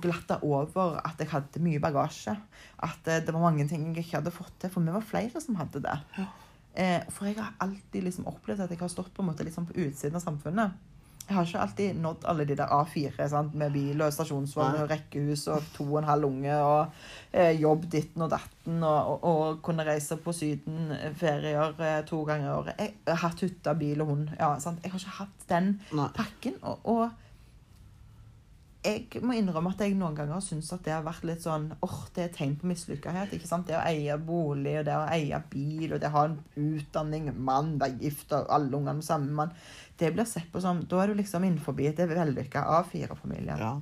glatte 0.00 0.38
over 0.46 0.96
at 1.04 1.20
jeg 1.20 1.32
hadde 1.34 1.62
mye 1.64 1.82
bagasje. 1.82 2.32
At 2.84 3.10
eh, 3.10 3.20
det 3.24 3.34
var 3.34 3.44
mange 3.44 3.66
ting 3.68 3.90
jeg 3.90 4.06
ikke 4.06 4.22
hadde 4.22 4.32
fått 4.34 4.56
til. 4.62 4.72
For 4.72 4.84
vi 4.84 4.94
var 4.94 5.04
flere 5.04 5.44
som 5.44 5.58
hadde 5.60 5.84
det. 5.84 5.98
Ja. 6.16 6.30
Eh, 6.74 7.04
for 7.14 7.28
jeg 7.28 7.38
har 7.38 7.52
alltid 7.62 8.08
liksom 8.08 8.26
opplevd 8.30 8.64
at 8.64 8.72
jeg 8.72 8.80
har 8.80 8.90
stått 8.90 9.12
på 9.14 9.22
en 9.22 9.28
måte 9.30 9.46
liksom 9.46 9.68
på 9.68 9.76
utsiden 9.84 10.18
av 10.18 10.24
samfunnet. 10.24 10.80
Jeg 11.24 11.36
har 11.36 11.46
ikke 11.48 11.60
alltid 11.64 12.00
nådd 12.04 12.26
alle 12.28 12.44
de 12.44 12.56
der 12.58 12.72
A4 12.76 13.28
sant? 13.32 13.54
med 13.56 13.72
bil 13.72 14.02
og 14.04 14.12
stasjonsvogn 14.12 14.82
og 14.82 14.90
rekkehus 14.90 15.46
og 15.48 15.64
to 15.72 15.86
og 15.86 16.02
en 16.02 16.08
halv 16.10 16.28
unge 16.28 16.58
og 16.60 16.92
eh, 17.32 17.54
jobb 17.56 17.86
ditten 17.92 18.26
og 18.26 18.30
datten 18.34 18.82
og, 18.84 19.12
og, 19.14 19.24
og 19.30 19.62
kunne 19.64 19.86
reise 19.88 20.18
på 20.20 20.34
Syden 20.36 20.92
eh, 20.92 21.10
ferier 21.16 21.72
eh, 21.80 22.02
to 22.08 22.20
ganger 22.28 22.50
i 22.50 22.54
året. 22.58 22.80
Jeg 22.84 22.94
har 23.08 23.22
hatt 23.24 23.44
hytte, 23.46 23.76
bil 23.80 24.04
og 24.04 24.12
hund. 24.12 24.28
Ja, 24.36 24.52
sant? 24.60 24.84
Jeg 24.84 24.92
har 24.92 25.00
ikke 25.00 25.18
hatt 25.22 25.48
den 25.48 25.74
pakken. 26.16 26.60
Og, 26.60 26.84
og 26.84 27.23
jeg 28.84 29.22
må 29.24 29.32
innrømme 29.32 29.70
at 29.72 29.80
jeg 29.80 29.94
noen 29.96 30.16
ganger 30.16 30.42
syns 30.44 30.68
at 30.74 30.82
det 30.84 30.92
har 30.92 31.04
vært 31.06 31.24
litt 31.24 31.40
sånn 31.44 31.70
åh, 31.84 32.00
det 32.16 32.26
er 32.26 32.34
tegn 32.34 32.52
på 32.60 32.68
mislykkethet. 32.68 33.32
ikke 33.32 33.48
sant? 33.48 33.66
Det 33.68 33.78
å 33.78 33.84
eie 33.86 34.16
bolig, 34.20 34.74
og 34.80 34.84
det 34.88 34.96
å 34.98 35.06
eie 35.08 35.40
bil, 35.50 35.94
og 35.94 36.02
det 36.02 36.10
å 36.10 36.14
ha 36.18 36.24
en 36.28 36.36
utdanning, 36.60 37.30
mann, 37.48 37.78
være 37.80 37.96
gift, 38.02 38.34
og 38.36 38.52
alle 38.52 38.76
ungene 38.76 38.98
med 39.00 39.06
samme 39.06 39.32
mann 39.32 39.56
Det 39.96 40.12
blir 40.12 40.28
sett 40.28 40.50
på 40.52 40.60
som 40.60 40.82
Da 40.90 41.00
er 41.00 41.12
du 41.12 41.20
liksom 41.20 41.46
innenfor 41.46 41.72
det 41.72 42.08
vellykka 42.10 42.66
A4-familie. 42.82 43.56
Ja. 43.56 43.72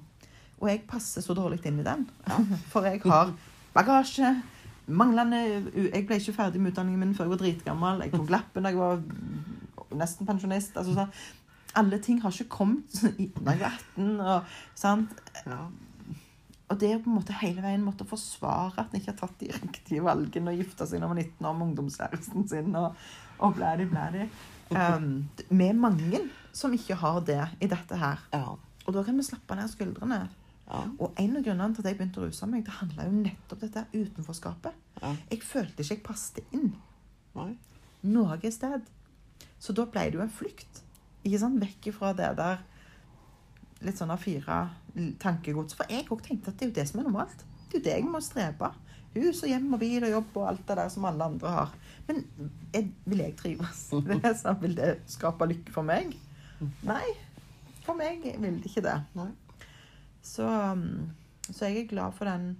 Og 0.61 0.69
jeg 0.71 0.85
passer 0.87 1.25
så 1.25 1.35
dårlig 1.35 1.65
inn 1.67 1.81
i 1.83 1.87
den. 1.87 2.07
For 2.73 2.87
jeg 2.87 3.03
har 3.03 3.33
bagasje, 3.75 4.37
manglende 4.87 5.43
Jeg 5.91 6.07
ble 6.07 6.21
ikke 6.21 6.37
ferdig 6.37 6.61
med 6.61 6.73
utdanningen 6.73 7.01
min 7.01 7.15
før 7.15 7.27
jeg 7.27 7.35
var 7.35 7.43
dritgammel. 7.43 8.03
Jeg 8.07 8.15
tok 8.15 8.31
lappen 8.31 8.63
da 8.63 8.71
jeg 8.71 8.79
var 8.79 9.03
nesten 9.99 10.29
pensjonist. 10.29 10.77
altså 10.77 10.95
sånn 10.95 11.11
alle 11.79 11.99
ting 12.05 12.21
har 12.23 12.35
ikke 12.35 12.57
kommet 12.59 12.99
når 13.03 13.53
jeg 13.53 13.63
var 13.63 13.79
18. 13.97 14.11
Og, 14.21 14.55
sant? 14.79 15.23
ja. 15.47 15.61
og 16.69 16.81
det 16.81 16.93
å 16.97 17.03
på 17.05 17.11
en 17.11 17.19
måte 17.19 17.37
hele 17.43 17.65
veien 17.65 17.85
måtte 17.85 18.07
forsvare 18.09 18.81
at 18.83 18.93
en 18.93 19.01
ikke 19.01 19.13
har 19.13 19.21
tatt 19.21 19.39
de 19.41 19.51
riktige 19.57 20.05
valgene 20.05 20.53
og 20.55 20.63
gifta 20.63 20.89
seg 20.89 21.03
når 21.03 21.13
man 21.13 21.23
var 21.23 21.29
19 21.29 21.49
år 21.51 21.57
med 21.59 21.67
ungdomskjæresten 21.71 22.49
sin 22.51 22.77
og, 22.79 23.01
og 23.43 23.57
blædi, 23.59 23.89
blædi. 23.91 24.29
Um, 24.73 25.29
er 25.51 25.75
mange 25.77 26.23
som 26.57 26.73
ikke 26.73 26.97
har 27.01 27.21
det 27.29 27.41
i 27.61 27.69
dette 27.71 27.99
her. 27.99 28.23
ja. 28.33 28.53
Og 28.83 28.95
da 28.97 29.05
kan 29.07 29.15
vi 29.15 29.23
slappe 29.23 29.55
ned 29.55 29.71
skuldrene. 29.71 30.17
ja. 30.67 30.81
Og 30.99 31.13
en 31.21 31.37
av 31.39 31.45
grunnene 31.45 31.75
til 31.75 31.85
at 31.85 31.93
jeg 31.93 31.99
begynte 32.01 32.19
å 32.19 32.25
ruse 32.27 32.49
meg, 32.51 32.65
det 32.67 32.75
handla 32.81 33.07
jo 33.07 33.13
nettopp 33.15 33.61
dette 33.63 33.85
utenforskapet. 33.93 34.81
ja. 35.03 35.13
Jeg 35.31 35.43
følte 35.47 35.85
ikke 35.85 35.95
jeg 35.95 36.03
passet 36.03 36.57
inn 36.57 36.73
Nei. 37.37 37.53
noe 38.03 38.51
sted. 38.51 38.89
Så 39.63 39.73
da 39.77 39.87
ble 39.87 40.09
det 40.11 40.19
jo 40.19 40.25
en 40.25 40.35
flukt. 40.35 40.82
Ikke 41.23 41.41
sant? 41.43 41.61
Vekk 41.63 41.93
fra 41.97 42.13
det 42.19 42.31
der 42.39 42.63
litt 43.83 43.99
sånn 43.99 44.13
A4 44.15 44.59
tankegods. 45.23 45.77
For 45.79 45.91
jeg 45.91 46.07
òg 46.13 46.23
tenkte 46.25 46.53
at 46.53 46.59
det 46.59 46.67
er 46.67 46.71
jo 46.71 46.79
det 46.81 46.89
som 46.91 47.03
er 47.03 47.09
normalt. 47.09 47.45
Det 47.69 47.79
er 47.79 47.81
jo 47.81 47.85
det 47.87 47.95
jeg 47.97 48.09
må 48.09 48.21
strebe. 48.23 48.73
Hus 49.13 49.43
og 49.45 49.51
hjem 49.51 49.75
og 49.77 49.81
bil 49.83 50.07
og 50.07 50.13
jobb 50.15 50.37
og 50.41 50.49
alt 50.49 50.63
det 50.69 50.77
der 50.79 50.93
som 50.93 51.07
alle 51.09 51.27
andre 51.33 51.53
har. 51.53 51.73
Men 52.09 52.23
jeg, 52.73 52.89
vil 53.05 53.25
jeg 53.25 53.37
trives? 53.39 53.85
Det, 54.09 54.35
sånn, 54.41 54.59
vil 54.63 54.77
det 54.79 54.93
skape 55.13 55.49
lykke 55.51 55.75
for 55.75 55.87
meg? 55.87 56.15
Nei. 56.89 57.05
For 57.83 57.99
meg 57.99 58.25
vil 58.25 58.61
det 58.63 58.71
ikke 58.71 58.85
det. 58.87 58.97
Så, 60.23 60.47
um, 60.47 61.11
så 61.51 61.69
jeg 61.69 61.83
er 61.83 61.91
glad 61.91 62.15
for 62.15 62.31
den 62.31 62.55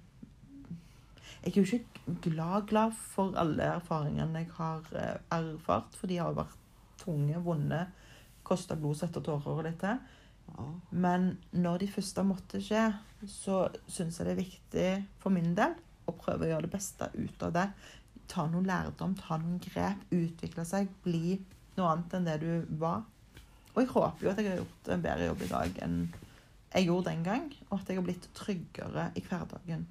Jeg 1.43 1.53
er 1.53 1.59
jo 1.61 1.63
ikke 1.79 2.17
glad, 2.23 2.67
glad 2.71 2.95
for 3.15 3.35
alle 3.39 3.67
erfaringene 3.79 4.45
jeg 4.45 4.51
har 4.55 4.85
eh, 4.95 5.17
erfart, 5.35 5.97
for 5.99 6.11
de 6.11 6.21
har 6.21 6.37
vært 6.37 6.55
tunge, 7.01 7.39
vonde, 7.43 7.81
kosta 8.47 8.77
blod, 8.79 8.99
svette 8.99 9.21
og 9.23 9.27
tårer 9.29 9.61
og 9.61 9.65
dette. 9.67 9.95
Ja. 10.53 10.67
Men 10.91 11.33
når 11.55 11.83
de 11.85 11.91
første 11.93 12.25
måtte 12.27 12.61
skje, 12.63 12.89
så 13.31 13.65
syns 13.87 14.19
jeg 14.19 14.27
det 14.29 14.35
er 14.35 14.43
viktig 14.43 14.87
for 15.23 15.35
min 15.35 15.55
del 15.59 15.77
å 16.11 16.15
prøve 16.19 16.47
å 16.47 16.51
gjøre 16.53 16.67
det 16.67 16.73
beste 16.75 17.09
ut 17.15 17.47
av 17.47 17.55
det. 17.55 17.69
Ta 18.33 18.47
noe 18.51 18.65
lærdom, 18.67 19.15
ta 19.19 19.39
noen 19.39 19.61
grep, 19.63 20.03
utvikle 20.11 20.65
seg, 20.67 20.91
bli 21.05 21.39
noe 21.77 21.89
annet 21.93 22.19
enn 22.19 22.29
det 22.29 22.37
du 22.43 22.77
var. 22.81 23.05
Og 23.73 23.81
jeg 23.81 23.93
håper 23.95 24.27
jo 24.27 24.33
at 24.33 24.43
jeg 24.43 24.51
har 24.51 24.61
gjort 24.61 24.93
en 24.93 25.07
bedre 25.07 25.31
jobb 25.31 25.47
i 25.47 25.51
dag 25.53 25.81
enn 25.87 25.97
jeg 26.73 26.87
gjorde 26.89 27.11
den 27.11 27.25
gang, 27.25 27.49
og 27.69 27.75
at 27.79 27.91
jeg 27.91 27.99
har 27.99 28.05
blitt 28.07 28.27
tryggere 28.37 29.11
i 29.17 29.23
hverdagen. 29.27 29.83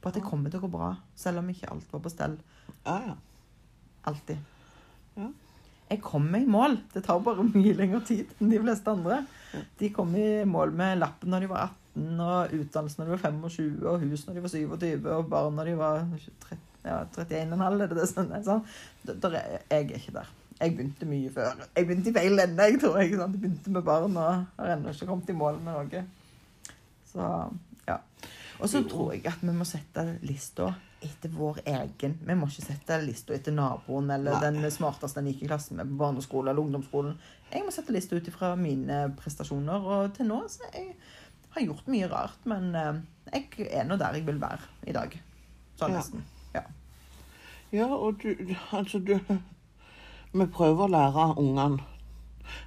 På 0.00 0.08
at 0.08 0.16
det 0.16 0.24
kommer 0.24 0.52
til 0.52 0.62
å 0.62 0.64
gå 0.64 0.70
bra, 0.72 0.90
selv 1.18 1.42
om 1.42 1.50
ikke 1.52 1.68
alt 1.72 1.90
var 1.92 2.02
på 2.04 2.12
stell 2.12 2.38
Ja, 2.86 2.96
ja. 3.10 3.16
alltid. 4.08 4.40
Ja. 5.16 5.28
Jeg 5.90 6.00
kommer 6.02 6.42
i 6.42 6.48
mål. 6.50 6.78
Det 6.94 7.04
tar 7.06 7.20
bare 7.22 7.44
mye 7.46 7.74
lengre 7.78 8.00
tid 8.08 8.30
enn 8.40 8.50
de 8.50 8.58
fleste 8.62 8.90
andre. 8.90 9.20
De 9.78 9.90
kom 9.94 10.14
i 10.18 10.44
mål 10.48 10.72
med 10.76 10.98
lappen 10.98 11.30
når 11.30 11.44
de 11.46 11.50
var 11.52 11.68
18, 11.96 12.08
og 12.20 12.56
utdannelse 12.58 12.98
når 12.98 13.06
de 13.06 13.14
var 13.14 13.22
25, 13.30 13.68
og 13.86 14.00
hus 14.02 14.24
når 14.26 14.34
de 14.34 14.42
var 14.46 14.52
27, 14.52 15.06
og 15.16 15.28
barn 15.32 15.54
når 15.56 15.70
de 15.70 15.76
var 15.78 16.02
30, 16.48 16.58
ja, 16.86 16.96
31,5. 17.14 17.62
Er 17.62 17.78
det 17.86 17.88
det 17.96 18.02
er 18.02 18.10
sånn? 18.42 18.66
Der, 19.06 19.38
er- 19.38 19.62
Jeg 19.70 19.86
er 19.92 20.00
ikke 20.00 20.16
der. 20.18 20.34
Jeg 20.60 20.72
begynte 20.76 21.06
mye 21.08 21.30
før. 21.30 21.62
Jeg 21.76 21.86
begynte 21.86 22.10
i 22.10 22.16
feil 22.16 22.38
ende, 22.40 22.66
jeg 22.72 22.80
tror 22.80 22.98
jeg. 23.02 23.14
Sant? 23.20 23.34
Jeg 23.36 23.42
begynte 23.42 23.70
med 23.74 23.82
barn 23.84 24.16
og 24.16 24.44
har 24.58 24.74
ennå 24.76 24.92
ikke 24.94 25.06
kommet 25.10 25.28
i 25.30 25.36
mål 25.36 25.58
med 25.60 25.76
noe. 25.76 26.04
Så, 27.12 27.26
ja. 27.88 27.96
Og 28.60 28.68
så 28.72 28.80
tror 28.88 29.12
jeg 29.12 29.26
at 29.28 29.42
vi 29.44 29.52
må 29.52 29.64
sette 29.68 30.04
lista 30.24 30.70
etter 31.04 31.28
vår 31.28 31.58
egen. 31.68 32.14
Vi 32.26 32.34
må 32.34 32.46
ikke 32.48 32.64
sette 32.66 32.96
lista 33.04 33.34
etter 33.36 33.52
naboen 33.52 34.10
eller 34.10 34.38
Nei. 34.40 34.50
den 34.62 34.70
smarteste 34.72 35.20
en 35.20 35.26
gikk 35.30 35.42
i 35.44 35.48
klassen 35.50 35.76
med 35.76 35.90
på 35.90 35.98
barneskolen 36.00 36.50
eller 36.52 36.62
ungdomsskolen. 36.62 37.18
Jeg 37.52 37.64
må 37.66 37.70
sette 37.74 37.92
lista 37.94 38.16
ut 38.16 38.28
ifra 38.30 38.54
mine 38.58 39.02
prestasjoner, 39.20 39.84
og 39.86 40.14
til 40.16 40.26
nå 40.30 40.40
så 40.50 40.66
jeg 40.72 40.94
har 41.56 41.62
gjort 41.66 41.86
mye 41.92 42.08
rart, 42.10 42.40
men 42.48 42.70
eh, 42.74 42.98
jeg 43.32 43.68
er 43.70 43.84
nå 43.88 43.96
der 44.00 44.16
jeg 44.18 44.26
vil 44.26 44.40
være 44.40 44.60
i 44.86 44.92
dag. 44.96 45.18
Sånn 45.78 45.92
Ja. 45.92 46.00
nesten. 46.00 46.24
Ja. 46.54 46.62
Ja, 47.72 47.86
og 47.92 48.22
du 48.22 48.54
Altså, 48.72 48.98
du 48.98 49.18
Vi 50.32 50.46
prøver 50.46 50.84
å 50.86 50.90
lære 50.92 51.24
ungene 51.38 51.82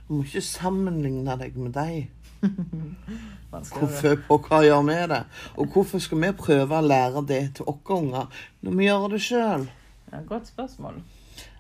Du 0.08 0.14
må 0.14 0.24
ikke 0.24 0.42
sammenligne 0.44 1.38
deg 1.40 1.56
med 1.58 1.72
dem. 1.74 2.10
Hvorfor 3.50 4.40
hva 4.48 4.60
gjør 4.64 4.84
vi 4.88 4.98
det? 5.12 5.22
Og 5.58 5.68
hvorfor 5.74 6.00
skal 6.04 6.22
vi 6.22 6.30
prøve 6.38 6.78
å 6.80 6.86
lære 6.86 7.24
det 7.28 7.40
til 7.58 7.66
våre 7.68 7.98
unger 7.98 8.42
når 8.66 8.76
vi 8.78 8.86
gjør 8.90 9.08
det 9.14 9.22
sjøl? 9.26 9.66
Ja, 10.12 10.20
godt 10.30 10.48
spørsmål. 10.52 11.00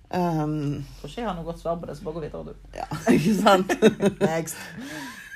Um, 0.10 0.54
Tror 1.00 1.10
ikke 1.10 1.22
jeg 1.22 1.28
har 1.30 1.36
noe 1.38 1.46
godt 1.46 1.60
svar 1.62 1.76
på 1.82 1.86
det, 1.90 1.98
så 2.00 2.06
bare 2.08 2.16
gå 2.18 2.24
videre, 2.24 2.44
du. 2.50 2.54
ja, 2.78 2.88
ikke 3.14 3.34
sant? 3.42 3.74
Next. 4.26 4.58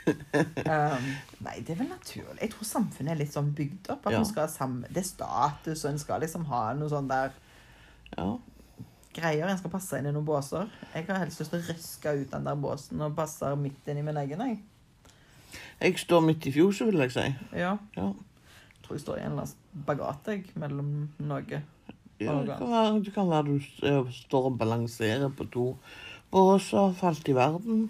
Um, 0.03 1.03
nei, 1.45 1.61
det 1.63 1.69
er 1.71 1.77
vel 1.79 1.87
naturlig. 1.87 2.35
Jeg 2.41 2.49
tror 2.51 2.67
samfunnet 2.67 3.13
er 3.13 3.19
litt 3.21 3.31
sånn 3.31 3.53
bygd 3.55 3.87
opp. 3.93 4.01
At 4.09 4.11
Ja. 4.11 4.17
man 4.19 4.25
skal 4.27 4.41
ha 4.43 4.51
samme, 4.51 4.89
Det 4.91 4.99
er 4.99 5.05
status, 5.07 5.85
og 5.85 5.91
en 5.93 5.99
skal 6.01 6.19
liksom 6.25 6.43
ha 6.49 6.73
noe 6.75 6.89
sånn 6.91 7.07
der 7.07 7.31
Ja. 8.17 8.25
greier. 9.15 9.47
En 9.47 9.57
skal 9.57 9.71
passe 9.71 9.95
inn 9.97 10.05
i 10.05 10.11
noen 10.11 10.25
båser. 10.27 10.67
Jeg 10.93 11.07
har 11.07 11.21
helst 11.23 11.39
lyst 11.39 11.51
til 11.55 11.61
å 11.61 11.69
røske 11.69 12.15
ut 12.21 12.31
den 12.35 12.43
der 12.49 12.55
båsen 12.59 12.99
og 13.01 13.15
passe 13.15 13.55
midt 13.55 13.87
inn 13.87 13.97
i 13.97 14.01
min 14.09 14.17
egen. 14.25 14.39
Jeg. 14.43 14.59
Jeg 15.83 15.99
står 15.99 16.19
midt 16.23 16.45
i 16.47 16.51
fjoset, 16.55 16.87
vil 16.87 17.01
jeg 17.03 17.11
si. 17.11 17.25
Ja. 17.59 17.75
Ja. 17.97 18.07
Jeg 18.73 18.83
tror 18.85 18.95
jeg 18.95 19.01
står 19.01 19.17
i 19.17 19.23
en 19.25 19.31
eller 19.31 19.45
annen 19.45 19.83
spagat 19.83 20.55
mellom 20.55 20.91
noe. 21.19 21.61
Ja, 22.21 22.33
det 22.39 22.55
kan 22.57 22.69
være, 22.71 22.99
det 23.03 23.13
kan 23.13 23.29
være 23.29 23.43
du 23.47 24.11
står 24.15 24.45
og 24.51 24.57
balanserer 24.59 25.29
på 25.35 25.43
to 25.51 25.65
båser, 26.31 26.93
falt 26.95 27.27
i 27.27 27.35
verden. 27.35 27.89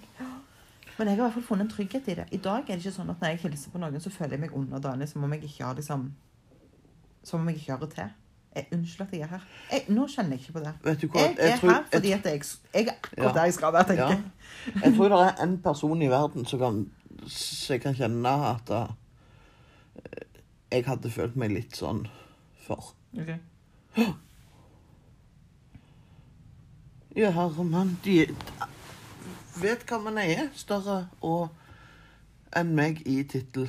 Men 0.97 1.07
jeg 1.07 1.15
har 1.17 1.17
i 1.17 1.21
hvert 1.25 1.33
fall 1.33 1.43
funnet 1.43 1.65
en 1.67 1.71
trygghet 1.73 2.07
i 2.07 2.15
det. 2.19 2.25
I 2.31 2.37
dag 2.37 2.63
er 2.69 2.75
det 2.77 2.85
ikke 2.85 2.95
sånn 2.97 3.09
at 3.13 3.21
når 3.21 3.33
jeg 3.33 3.39
hilser 3.47 3.71
på 3.73 3.79
noen, 3.81 3.99
så 4.01 4.09
føler 4.13 4.35
jeg 4.37 4.43
meg 4.45 4.57
underdanig 4.57 5.07
som 5.09 5.23
om 5.25 5.33
jeg 5.33 5.43
ikke 5.47 5.63
har 5.65 5.75
liksom 5.79 6.11
Som 7.23 7.39
om 7.41 7.47
jeg 7.49 7.55
ikke 7.61 7.77
hører 7.77 7.89
til. 7.93 8.09
Jeg, 8.55 8.67
unnskyld 8.75 9.07
at 9.07 9.13
jeg 9.13 9.21
er 9.25 9.27
her. 9.31 9.45
Jeg, 9.71 9.85
nå 9.89 10.03
kjenner 10.11 10.35
jeg 10.35 10.39
ikke 10.43 10.53
på 10.53 10.59
det. 10.65 10.73
Vet 10.83 11.01
du 11.01 11.07
hva? 11.07 11.21
Jeg 11.23 11.37
er 11.53 11.57
tror- 11.57 11.71
her 11.73 11.83
fordi 11.93 12.11
at 12.11 12.25
jeg, 12.25 12.41
jeg 12.73 12.87
er 12.87 12.91
akkurat 12.91 13.23
Ja. 13.25 13.33
der 13.33 13.43
jeg 13.49 13.53
skal 13.53 13.73
være, 13.73 13.83
tenker 13.87 14.03
Ja. 14.03 14.09
jeg. 14.09 14.83
Jeg 14.83 14.93
tror 14.97 15.09
det 15.09 15.19
er 15.27 15.43
en 15.43 15.57
person 15.57 16.01
i 16.01 16.07
verden 16.11 16.45
som 16.45 16.59
kan, 16.59 16.89
så 17.27 17.75
jeg 17.75 17.83
kan 17.85 17.95
kjenne 17.97 18.33
at 18.49 18.69
uh, 18.73 18.91
jeg 20.73 20.85
hadde 20.87 21.13
følt 21.13 21.35
meg 21.39 21.53
litt 21.53 21.77
sånn 21.79 22.05
for. 22.65 22.93
Ok. 23.17 23.35
Ja, 27.13 27.27
herremann, 27.29 27.91
de 28.01 28.23
vet 29.61 29.83
hva 29.85 29.99
man 30.01 30.15
er, 30.17 30.47
større 30.57 30.95
og 31.21 31.51
enn 32.57 32.71
meg 32.73 33.03
i 33.05 33.19
tittel. 33.29 33.67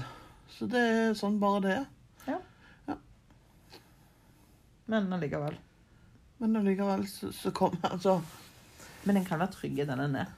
Så 0.48 0.64
det 0.72 0.80
er 0.80 1.18
sånn 1.18 1.36
bare 1.42 1.60
det 1.60 1.74
er. 1.74 1.84
Men 4.86 5.12
allikevel. 5.12 5.56
Men 6.38 6.56
allikevel 6.56 7.06
så, 7.08 7.32
så 7.32 7.50
kommer 7.50 7.92
altså 7.92 8.20
Men 9.04 9.16
en 9.16 9.24
kan 9.24 9.40
være 9.40 9.52
trygg 9.52 9.78
i 9.78 9.86
den 9.88 10.00
en 10.00 10.16
er. 10.16 10.32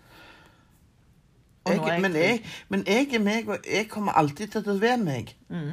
Jeg, 1.67 2.01
men, 2.03 2.17
jeg, 2.19 2.41
men 2.73 2.83
jeg 2.87 3.09
er 3.15 3.23
meg, 3.23 3.49
og 3.51 3.71
jeg 3.71 3.89
kommer 3.91 4.17
alltid 4.19 4.55
til 4.55 4.71
å 4.73 4.79
være 4.81 5.03
meg. 5.03 5.33
Mm. 5.49 5.73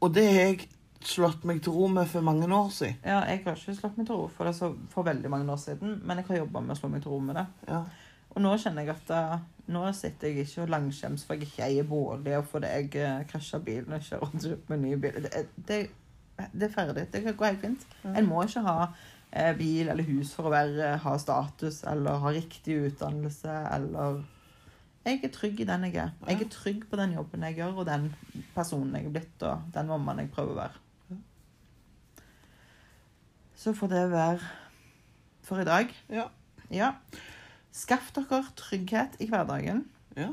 Og 0.00 0.14
det 0.14 0.26
har 0.28 0.44
jeg 0.52 0.68
slått 1.04 1.44
meg 1.46 1.60
til 1.62 1.74
ro 1.74 1.86
med 1.90 2.08
for 2.10 2.26
mange 2.26 2.46
år 2.54 2.70
siden. 2.74 2.98
Ja, 3.04 3.20
jeg 3.26 3.42
har 3.44 3.58
ikke 3.58 3.76
slått 3.78 3.98
meg 3.98 4.08
til 4.08 4.18
ro 4.18 4.28
for 4.34 4.48
det 4.48 4.54
så 4.58 4.72
for 4.92 5.06
veldig 5.06 5.30
mange 5.30 5.52
år 5.52 5.60
siden, 5.62 6.00
men 6.04 6.20
jeg 6.20 6.28
har 6.30 6.42
jobba 6.42 6.62
med 6.64 6.74
å 6.74 6.78
slå 6.78 6.90
meg 6.92 7.04
til 7.04 7.14
ro 7.14 7.20
med 7.22 7.38
det. 7.38 7.46
Ja. 7.68 7.82
Og 8.34 8.42
nå 8.44 8.54
kjenner 8.60 8.84
jeg 8.84 8.94
at 8.94 9.12
eh, 9.14 9.36
nå 9.72 9.84
sitter 9.96 10.30
jeg 10.30 10.46
ikke 10.46 10.64
og 10.64 10.72
langskjems 10.74 11.24
for 11.26 11.36
jeg 11.38 11.48
ikke 11.48 11.68
eier 11.68 11.86
bolig, 11.88 12.34
og 12.38 12.48
fordi 12.50 12.72
jeg 12.72 12.90
uh, 13.02 13.22
krasja 13.30 13.60
bilen 13.64 13.96
og 13.96 14.04
kjører 14.04 14.26
rundt 14.26 14.72
med 14.72 14.82
ny 14.84 14.96
bil. 15.00 15.20
Det, 15.24 15.44
det, 15.68 15.78
det 16.52 16.68
er 16.68 16.74
ferdig. 16.74 17.06
Det 17.12 17.22
går 17.36 17.52
helt 17.52 17.64
fint. 17.64 17.86
En 18.08 18.28
må 18.28 18.42
ikke 18.44 18.64
ha 18.66 18.78
eh, 19.32 19.52
bil 19.58 19.88
eller 19.88 20.06
hus 20.08 20.32
for 20.36 20.48
å 20.48 20.54
være, 20.54 20.94
ha 21.02 21.14
status 21.20 21.82
eller 21.88 22.22
ha 22.22 22.34
riktig 22.34 22.78
utdannelse 22.88 23.60
eller 23.74 24.22
Jeg 25.08 25.22
er 25.24 25.30
trygg 25.32 25.60
i 25.62 25.64
den 25.68 25.84
jeg 25.88 25.94
er. 26.02 26.10
Jeg 26.28 26.42
er 26.44 26.50
trygg 26.52 26.82
på 26.90 26.96
den 27.00 27.14
jobben 27.16 27.44
jeg 27.46 27.56
gjør, 27.56 27.78
og 27.80 27.86
den 27.88 28.10
personen 28.54 28.92
jeg 28.98 29.06
er 29.08 29.14
blitt, 29.14 29.42
og 29.48 29.62
den 29.74 29.88
mammaen 29.88 30.18
jeg 30.24 30.30
prøver 30.34 30.52
å 30.52 30.58
være. 30.58 30.84
Så 33.58 33.72
får 33.74 33.90
det 33.90 34.02
være 34.12 34.38
for 35.42 35.58
i 35.62 35.64
dag. 35.66 35.94
Ja. 36.12 36.28
Ja. 36.70 36.92
Skaff 37.74 38.12
dere 38.14 38.42
trygghet 38.58 39.16
i 39.24 39.26
hverdagen. 39.30 39.86
Ja. 40.16 40.28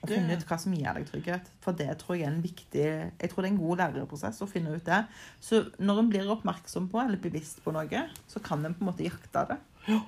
Og 0.00 0.08
Det- 0.08 0.16
finne 0.18 0.36
ut 0.36 0.44
hva 0.46 0.58
som 0.58 0.72
gir 0.72 0.92
deg 0.94 1.06
trygghet. 1.06 1.46
For 1.60 1.72
det 1.72 1.98
tror 1.98 2.16
jeg 2.16 2.22
er 2.26 2.30
en 2.32 2.42
viktig 2.42 3.12
Jeg 3.20 3.30
tror 3.30 3.42
det 3.42 3.50
er 3.50 3.54
en 3.54 3.58
god 3.58 3.76
læreprosess 3.78 4.40
å 4.42 4.48
finne 4.48 4.74
ut 4.74 4.84
det. 4.84 5.06
Så 5.40 5.70
når 5.78 5.98
en 5.98 6.10
blir 6.10 6.30
oppmerksom 6.30 6.88
på 6.90 7.00
eller 7.04 7.18
bevisst 7.18 7.62
på 7.64 7.72
noe, 7.72 8.08
så 8.28 8.42
kan 8.42 8.64
en 8.64 8.74
på 8.74 8.80
en 8.82 8.92
måte 8.92 9.04
jakte 9.04 9.48
det. 9.48 9.58
Ja. 9.88 10.00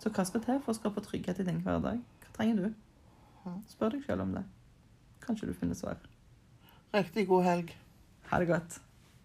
Så 0.00 0.10
hva 0.10 0.26
skal 0.26 0.40
til 0.40 0.60
for 0.60 0.72
å 0.72 0.76
skape 0.78 1.00
trygghet 1.00 1.40
i 1.40 1.44
din 1.44 1.62
hverdag? 1.62 2.00
Hva 2.20 2.32
trenger 2.34 2.56
du? 2.56 2.74
Spør 3.70 3.94
deg 3.94 4.04
sjøl 4.06 4.22
om 4.24 4.34
det. 4.36 4.44
Kanskje 5.24 5.50
du 5.50 5.54
finner 5.58 5.78
svar. 5.78 6.00
Riktig 6.94 7.26
god 7.28 7.44
helg. 7.46 7.72
Ha 8.30 8.40
det 8.42 8.48
godt. 8.50 8.80